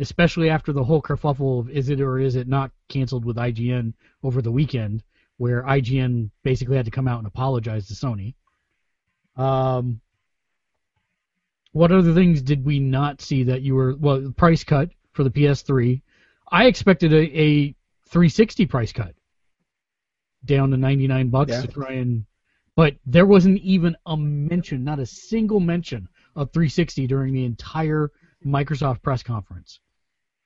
[0.00, 3.92] especially after the whole kerfuffle of is it or is it not canceled with IGN
[4.22, 5.02] over the weekend,
[5.36, 8.34] where IGN basically had to come out and apologize to Sony.
[9.36, 10.00] Um,
[11.72, 15.30] what other things did we not see that you were well price cut for the
[15.30, 16.02] PS3?
[16.50, 17.74] I expected a, a
[18.08, 19.14] 360 price cut
[20.44, 21.62] down to 99 bucks Yeah.
[21.62, 22.24] to try and,
[22.76, 28.10] but there wasn't even a mention, not a single mention of 360 during the entire
[28.44, 29.80] Microsoft press conference.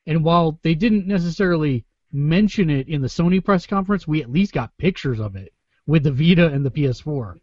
[0.06, 4.52] And while they didn't necessarily mention it in the Sony press conference, we at least
[4.52, 5.52] got pictures of it
[5.86, 7.34] with the Vita and the PS4.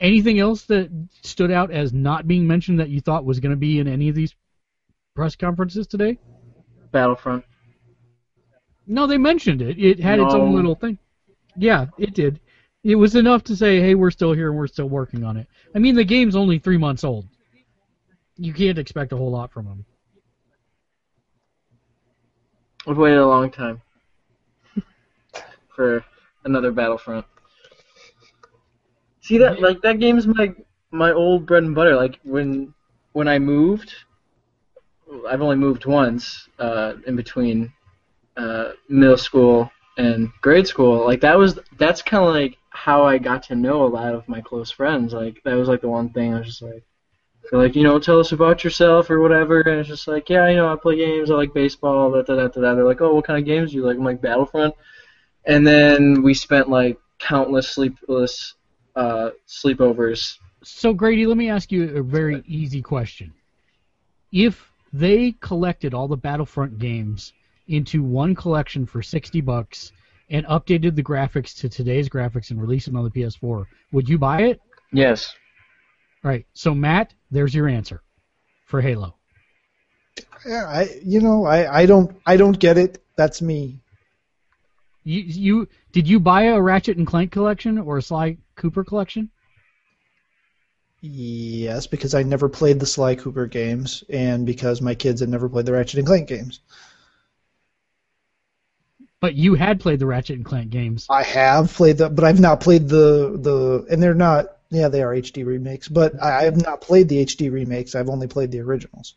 [0.00, 0.90] Anything else that
[1.22, 4.08] stood out as not being mentioned that you thought was going to be in any
[4.08, 4.34] of these
[5.14, 6.18] press conferences today?
[6.90, 7.44] Battlefront.
[8.86, 9.78] No, they mentioned it.
[9.78, 10.98] It had its own little thing.
[11.56, 12.40] Yeah, it did.
[12.84, 15.46] It was enough to say, "Hey, we're still here and we're still working on it."
[15.74, 17.26] I mean, the game's only three months old.
[18.36, 19.84] You can't expect a whole lot from them.
[22.86, 23.80] We've waited a long time
[25.76, 26.04] for
[26.44, 27.24] another Battlefront.
[29.20, 30.52] See that like that game's my
[30.90, 31.94] my old bread and butter.
[31.94, 32.74] Like when
[33.12, 33.94] when I moved,
[35.28, 37.72] I've only moved once uh, in between
[38.36, 41.04] uh, middle school and grade school.
[41.04, 44.28] Like that was that's kind of like how I got to know a lot of
[44.28, 45.12] my close friends.
[45.12, 46.84] Like that was like the one thing I was just like.
[47.50, 50.56] Like, you know, tell us about yourself or whatever, and it's just like, yeah, you
[50.56, 52.74] know, I play games, I like baseball, da da da da.
[52.74, 53.96] They're like, oh, what kind of games do you like?
[53.96, 54.74] I'm like Battlefront,
[55.44, 58.54] and then we spent like countless sleepless
[58.94, 60.38] uh, sleepovers.
[60.62, 63.34] So, Grady, let me ask you a very easy question.
[64.30, 67.32] If they collected all the Battlefront games
[67.66, 69.92] into one collection for 60 bucks
[70.32, 74.18] and updated the graphics to today's graphics and released them on the PS4, would you
[74.18, 74.60] buy it?
[74.90, 75.32] Yes.
[76.24, 76.46] Right.
[76.54, 78.02] So, Matt, there's your answer
[78.64, 79.14] for Halo.
[80.46, 83.02] Yeah, I you know I, I don't I don't get it.
[83.16, 83.78] That's me.
[85.04, 89.30] You, you did you buy a Ratchet and Clank collection or a Sly Cooper collection?
[91.00, 95.48] Yes, because I never played the Sly Cooper games, and because my kids had never
[95.48, 96.60] played the Ratchet and Clank games.
[99.22, 101.06] But you had played the Ratchet and Clank games.
[101.08, 104.56] I have played the, but I've not played the the, and they're not.
[104.68, 107.94] Yeah, they are HD remakes, but I, I have not played the HD remakes.
[107.94, 109.14] I've only played the originals.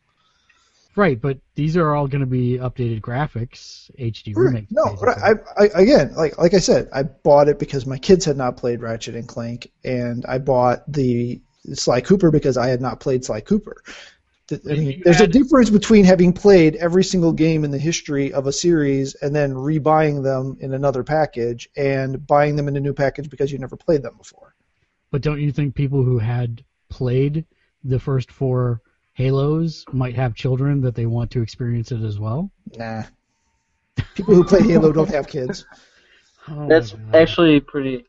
[0.95, 4.71] Right, but these are all going to be updated graphics, HD remakes.
[4.71, 8.25] No, but I, I again, like like I said, I bought it because my kids
[8.25, 11.41] had not played Ratchet and Clank, and I bought the
[11.73, 13.77] Sly Cooper because I had not played Sly Cooper.
[14.47, 17.79] Th- I mean, there's had- a difference between having played every single game in the
[17.79, 22.77] history of a series and then rebuying them in another package and buying them in
[22.77, 24.53] a new package because you never played them before.
[25.11, 27.45] But don't you think people who had played
[27.83, 28.81] the first four
[29.13, 32.51] Halos might have children that they want to experience it as well?
[32.77, 33.03] Nah.
[34.13, 35.65] People who play Halo don't have kids.
[36.47, 38.05] Oh That's actually pretty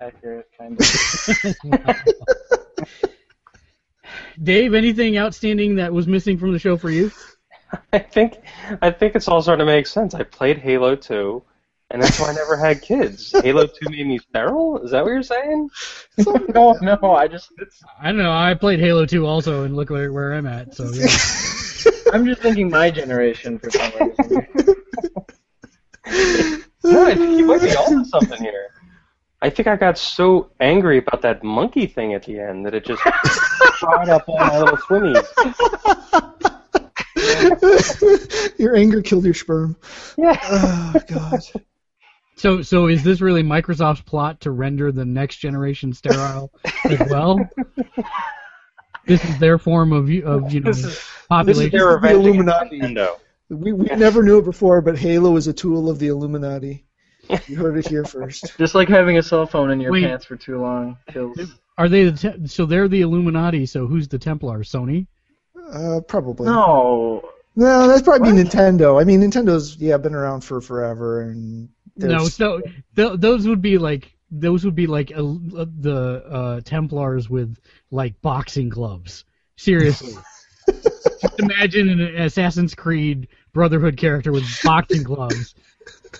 [0.00, 1.56] accurate, kind of.
[4.42, 4.74] Dave.
[4.74, 7.10] Anything outstanding that was missing from the show for you?
[7.92, 8.36] I think
[8.80, 10.14] I think it's all starting to make sense.
[10.14, 11.42] I played Halo 2,
[11.90, 13.32] and that's why I never had kids.
[13.42, 14.78] Halo 2 made me sterile?
[14.78, 15.68] Is that what you're saying?
[16.54, 17.50] no, no, I just
[18.00, 18.32] I don't know.
[18.32, 20.74] I played Halo 2 also, and look where, where I'm at.
[20.74, 21.06] So yeah.
[22.12, 24.46] I'm just thinking my generation for some reason.
[26.84, 28.70] No, I think you might be onto something here.
[29.42, 32.84] I think I got so angry about that monkey thing at the end that it
[32.84, 33.02] just
[33.78, 35.24] fried up all my little swimmies.
[38.58, 39.76] your anger killed your sperm.
[40.16, 40.38] Yeah.
[40.44, 41.40] Oh god.
[42.36, 46.50] so so is this really Microsoft's plot to render the next generation sterile
[46.84, 47.38] as well?
[49.06, 51.78] This is their form of you- of you know This is, this is population.
[51.78, 52.80] their revenge against Illuminati.
[52.80, 53.16] Nintendo.
[53.48, 56.84] We, we never knew it before, but Halo is a tool of the Illuminati.
[57.48, 58.52] You heard it here first.
[58.58, 60.04] Just like having a cell phone in your Wait.
[60.04, 61.38] pants for too long kills.
[61.78, 63.66] Are they the te- so they're the Illuminati?
[63.66, 64.60] So who's the Templar?
[64.60, 65.06] Sony?
[65.72, 66.46] Uh, probably.
[66.46, 68.46] No, No, that's probably What?
[68.46, 69.00] Nintendo.
[69.00, 72.60] I mean, Nintendo's yeah been around for forever, and No, so
[72.94, 77.58] th- those would be like those would be like uh, the uh, Templars with
[77.90, 79.24] like boxing gloves.
[79.56, 80.14] Seriously,
[80.68, 85.54] just imagine an Assassin's Creed Brotherhood character with boxing gloves.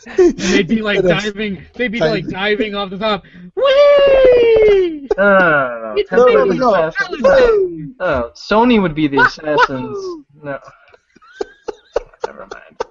[0.07, 1.62] And they'd be like diving.
[1.74, 3.24] They'd be like diving off the top.
[3.55, 5.07] Whee!
[5.18, 5.95] No, no, no, no.
[5.99, 6.74] It's no, no, no.
[6.87, 7.22] Assassins.
[7.22, 7.95] Woo!
[8.01, 10.24] Oh, Sony would be the assassins.
[10.43, 10.59] No.
[12.24, 12.82] Never mind.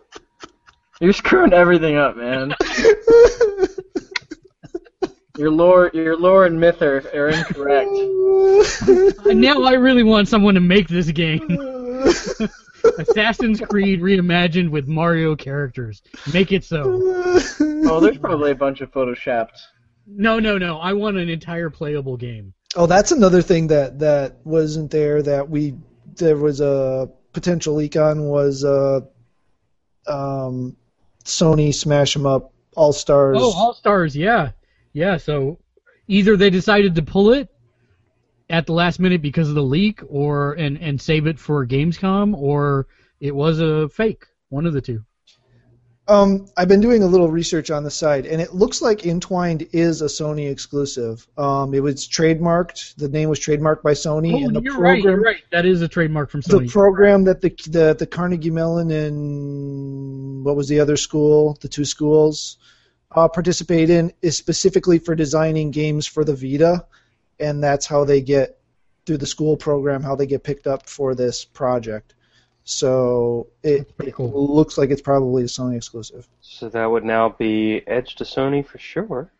[1.02, 2.54] You're screwing everything up, man.
[5.38, 7.90] Your lore, your lore and myth are, are incorrect.
[9.26, 11.42] And now I really want someone to make this game.
[12.98, 16.02] Assassin's Creed reimagined with Mario characters.
[16.34, 17.02] Make it so.
[17.88, 19.60] Oh, there's probably a bunch of photoshopped.
[20.08, 20.80] No, no, no.
[20.80, 22.54] I want an entire playable game.
[22.76, 25.76] Oh, that's another thing that that wasn't there that we
[26.16, 29.02] there was a potential leak on was uh,
[30.08, 30.76] um,
[31.24, 33.38] Sony Smash 'em Up All Stars.
[33.40, 34.52] Oh, All Stars, yeah,
[34.94, 35.18] yeah.
[35.18, 35.60] So
[36.08, 37.50] either they decided to pull it
[38.50, 42.36] at the last minute because of the leak, or and and save it for Gamescom,
[42.36, 42.88] or
[43.20, 44.26] it was a fake.
[44.50, 45.04] One of the two.
[46.08, 49.68] Um, I've been doing a little research on the site, and it looks like Entwined
[49.72, 51.28] is a Sony exclusive.
[51.36, 52.94] Um, it was trademarked.
[52.98, 55.04] The name was trademarked by Sony, Oh, and the you're program, right.
[55.04, 55.44] You're right.
[55.52, 56.68] That is a trademark from Sony.
[56.68, 61.58] the program that the the the Carnegie Mellon and what was the other school?
[61.62, 62.58] The two schools
[63.16, 66.86] uh, participate in is specifically for designing games for the Vita,
[67.40, 68.60] and that's how they get
[69.06, 72.16] through the school program how they get picked up for this project.
[72.64, 76.28] So it, pretty it looks like it's probably a Sony exclusive.
[76.42, 79.32] So that would now be Edge to Sony for sure.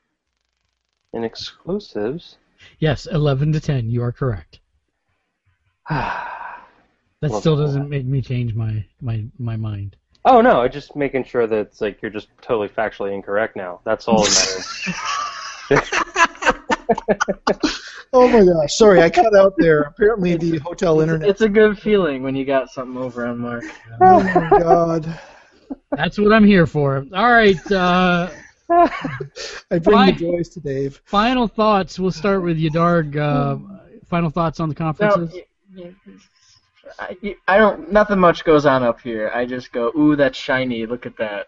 [1.14, 2.38] In exclusives.
[2.80, 3.90] yes, eleven to ten.
[3.90, 4.60] You are correct.
[7.22, 9.96] That Love still doesn't make me change my my my mind.
[10.26, 13.80] Oh no, I'm just making sure that it's like you're just totally factually incorrect now.
[13.84, 14.96] That's all that
[15.70, 16.30] matters.
[18.14, 18.76] Oh my gosh!
[18.76, 19.82] Sorry, I cut out there.
[19.82, 21.28] Apparently, the hotel internet.
[21.28, 23.64] It's a good feeling when you got something over on Mark.
[24.00, 25.20] Oh my god!
[25.92, 27.06] That's what I'm here for.
[27.14, 27.60] All right.
[27.72, 28.30] Uh,
[28.70, 30.12] I bring Why?
[30.12, 31.02] the joys to Dave.
[31.06, 32.00] final thoughts.
[32.00, 33.18] We'll start with Yadarg.
[33.18, 33.58] Uh,
[34.06, 35.34] final thoughts on the No, conferences.
[35.76, 36.16] y- y-
[37.00, 37.92] I, I don't.
[37.92, 39.30] Nothing much goes on up here.
[39.34, 40.86] I just go, ooh, that's shiny.
[40.86, 41.48] Look at that.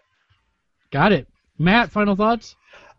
[0.90, 1.26] Got it.
[1.58, 2.56] Matt, final thoughts.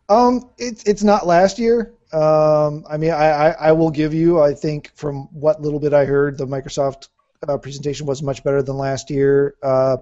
[0.07, 1.93] Um, it's it's not last year.
[2.12, 4.41] Um, I mean, I, I, I will give you.
[4.41, 7.10] I think from what little bit I heard, the Microsoft
[7.47, 9.55] uh, presentation was much better than last year.
[9.62, 9.97] Uh,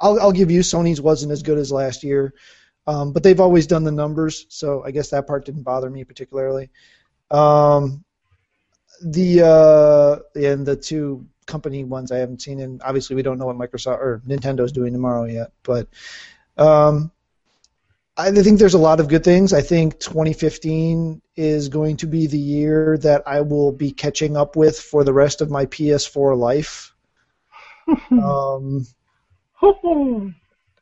[0.00, 0.60] I'll I'll give you.
[0.60, 2.34] Sony's wasn't as good as last year,
[2.86, 6.04] um, but they've always done the numbers, so I guess that part didn't bother me
[6.04, 6.70] particularly.
[7.30, 8.04] Um,
[9.02, 13.46] the uh, and the two company ones I haven't seen, and obviously we don't know
[13.46, 15.88] what Microsoft or Nintendo's doing tomorrow yet, but.
[16.56, 17.12] Um,
[18.18, 19.52] I think there's a lot of good things.
[19.52, 24.56] I think 2015 is going to be the year that I will be catching up
[24.56, 26.92] with for the rest of my PS4 life.
[28.10, 28.84] um,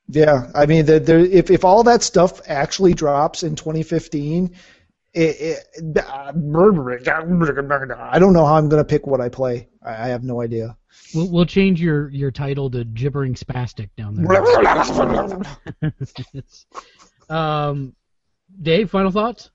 [0.09, 4.55] yeah, I mean, the, the, if if all that stuff actually drops in 2015,
[5.12, 6.32] it, it, I
[8.18, 9.68] don't know how I'm going to pick what I play.
[9.82, 10.74] I, I have no idea.
[11.14, 14.26] We'll, we'll change your, your title to gibbering spastic down there.
[17.29, 17.95] um,
[18.62, 19.51] Dave, final thoughts.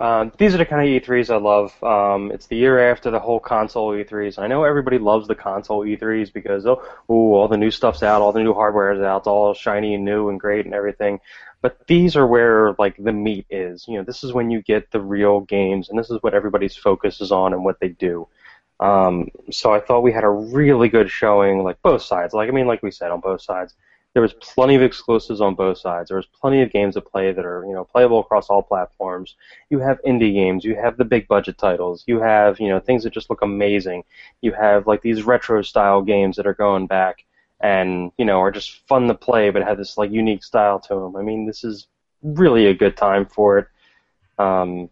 [0.00, 1.82] Um, these are the kind of E3s I love.
[1.82, 4.38] Um, it's the year after the whole console E3s.
[4.38, 6.80] I know everybody loves the console E3s because oh,
[7.10, 9.94] ooh, all the new stuff's out, all the new hardware is out, it's all shiny
[9.94, 11.18] and new and great and everything.
[11.62, 13.86] But these are where like the meat is.
[13.88, 16.76] You know, this is when you get the real games, and this is what everybody's
[16.76, 18.28] focus is on and what they do.
[18.78, 22.34] Um, so I thought we had a really good showing, like both sides.
[22.34, 23.74] Like I mean, like we said, on both sides.
[24.18, 26.08] There was plenty of exclusives on both sides.
[26.08, 29.36] There was plenty of games to play that are, you know, playable across all platforms.
[29.70, 33.04] You have indie games, you have the big budget titles, you have, you know, things
[33.04, 34.02] that just look amazing.
[34.40, 37.26] You have like these retro style games that are going back
[37.60, 40.94] and, you know, are just fun to play but have this like unique style to
[40.96, 41.14] them.
[41.14, 41.86] I mean, this is
[42.20, 43.68] really a good time for it.
[44.36, 44.90] Um,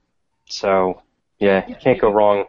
[0.48, 1.02] so
[1.40, 2.44] yeah, you can't go wrong.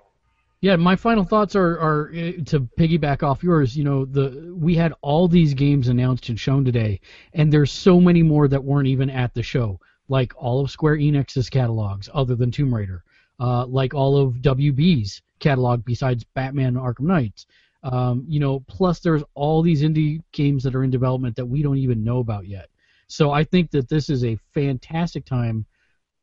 [0.60, 3.78] Yeah, my final thoughts are, are uh, to piggyback off yours.
[3.78, 7.00] You know, the we had all these games announced and shown today,
[7.34, 9.80] and there's so many more that weren't even at the show,
[10.10, 13.04] like all of Square Enix's catalogs, other than Tomb Raider,
[13.40, 17.46] uh, like all of WB's catalog besides Batman Arkham Knights.
[17.84, 21.62] Um, you know, plus there's all these indie games that are in development that we
[21.62, 22.70] don't even know about yet.
[23.08, 25.66] So I think that this is a fantastic time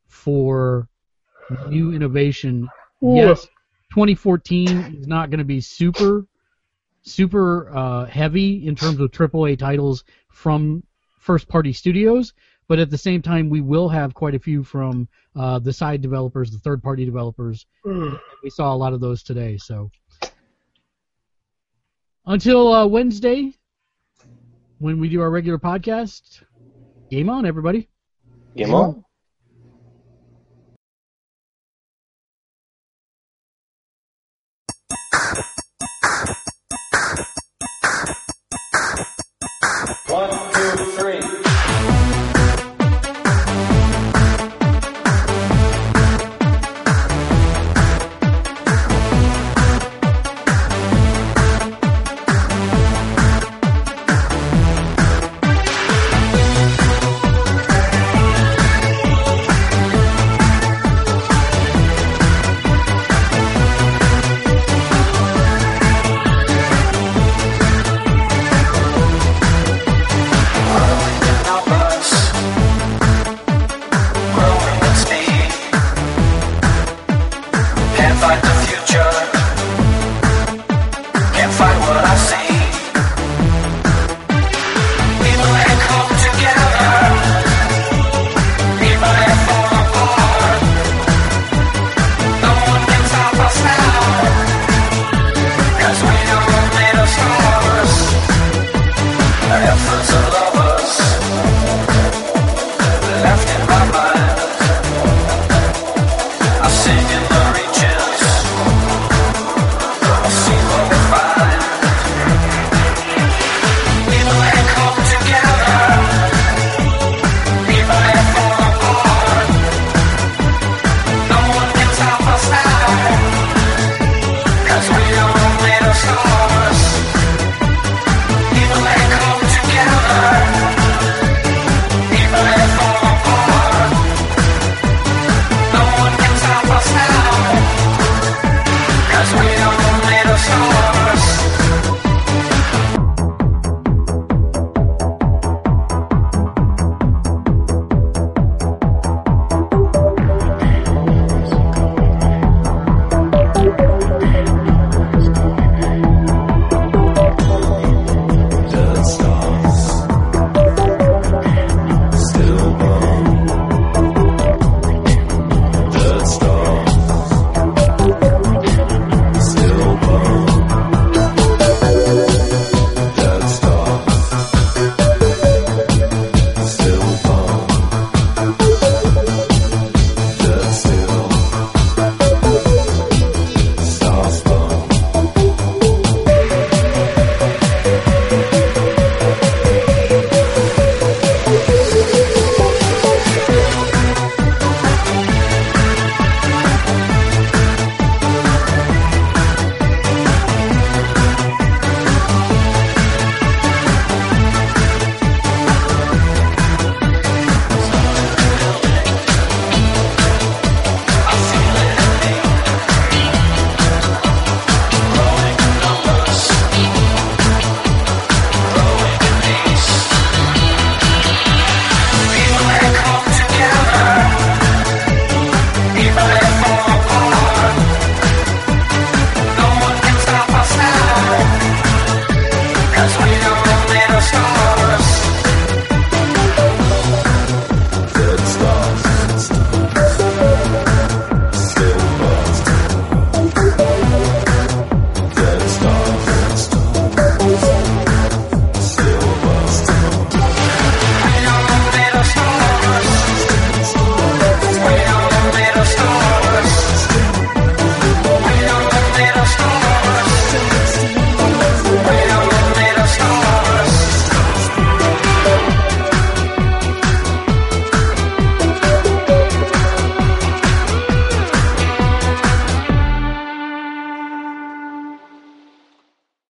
[0.07, 0.89] for
[1.69, 2.69] new innovation.
[3.01, 3.47] Yes,
[3.95, 6.27] 2014 is not going to be super
[7.03, 10.03] super uh, heavy in terms of AAA titles
[10.33, 10.83] from
[11.21, 12.33] first party studios,
[12.67, 15.07] but at the same time, we will have quite a few from
[15.37, 17.67] uh, the side developers, the third party developers.
[18.43, 19.59] We saw a lot of those today.
[19.59, 19.93] So
[22.27, 23.53] until uh, Wednesday,
[24.79, 26.43] when we do our regular podcast,
[27.11, 27.89] game on, everybody.
[28.57, 29.05] Game on.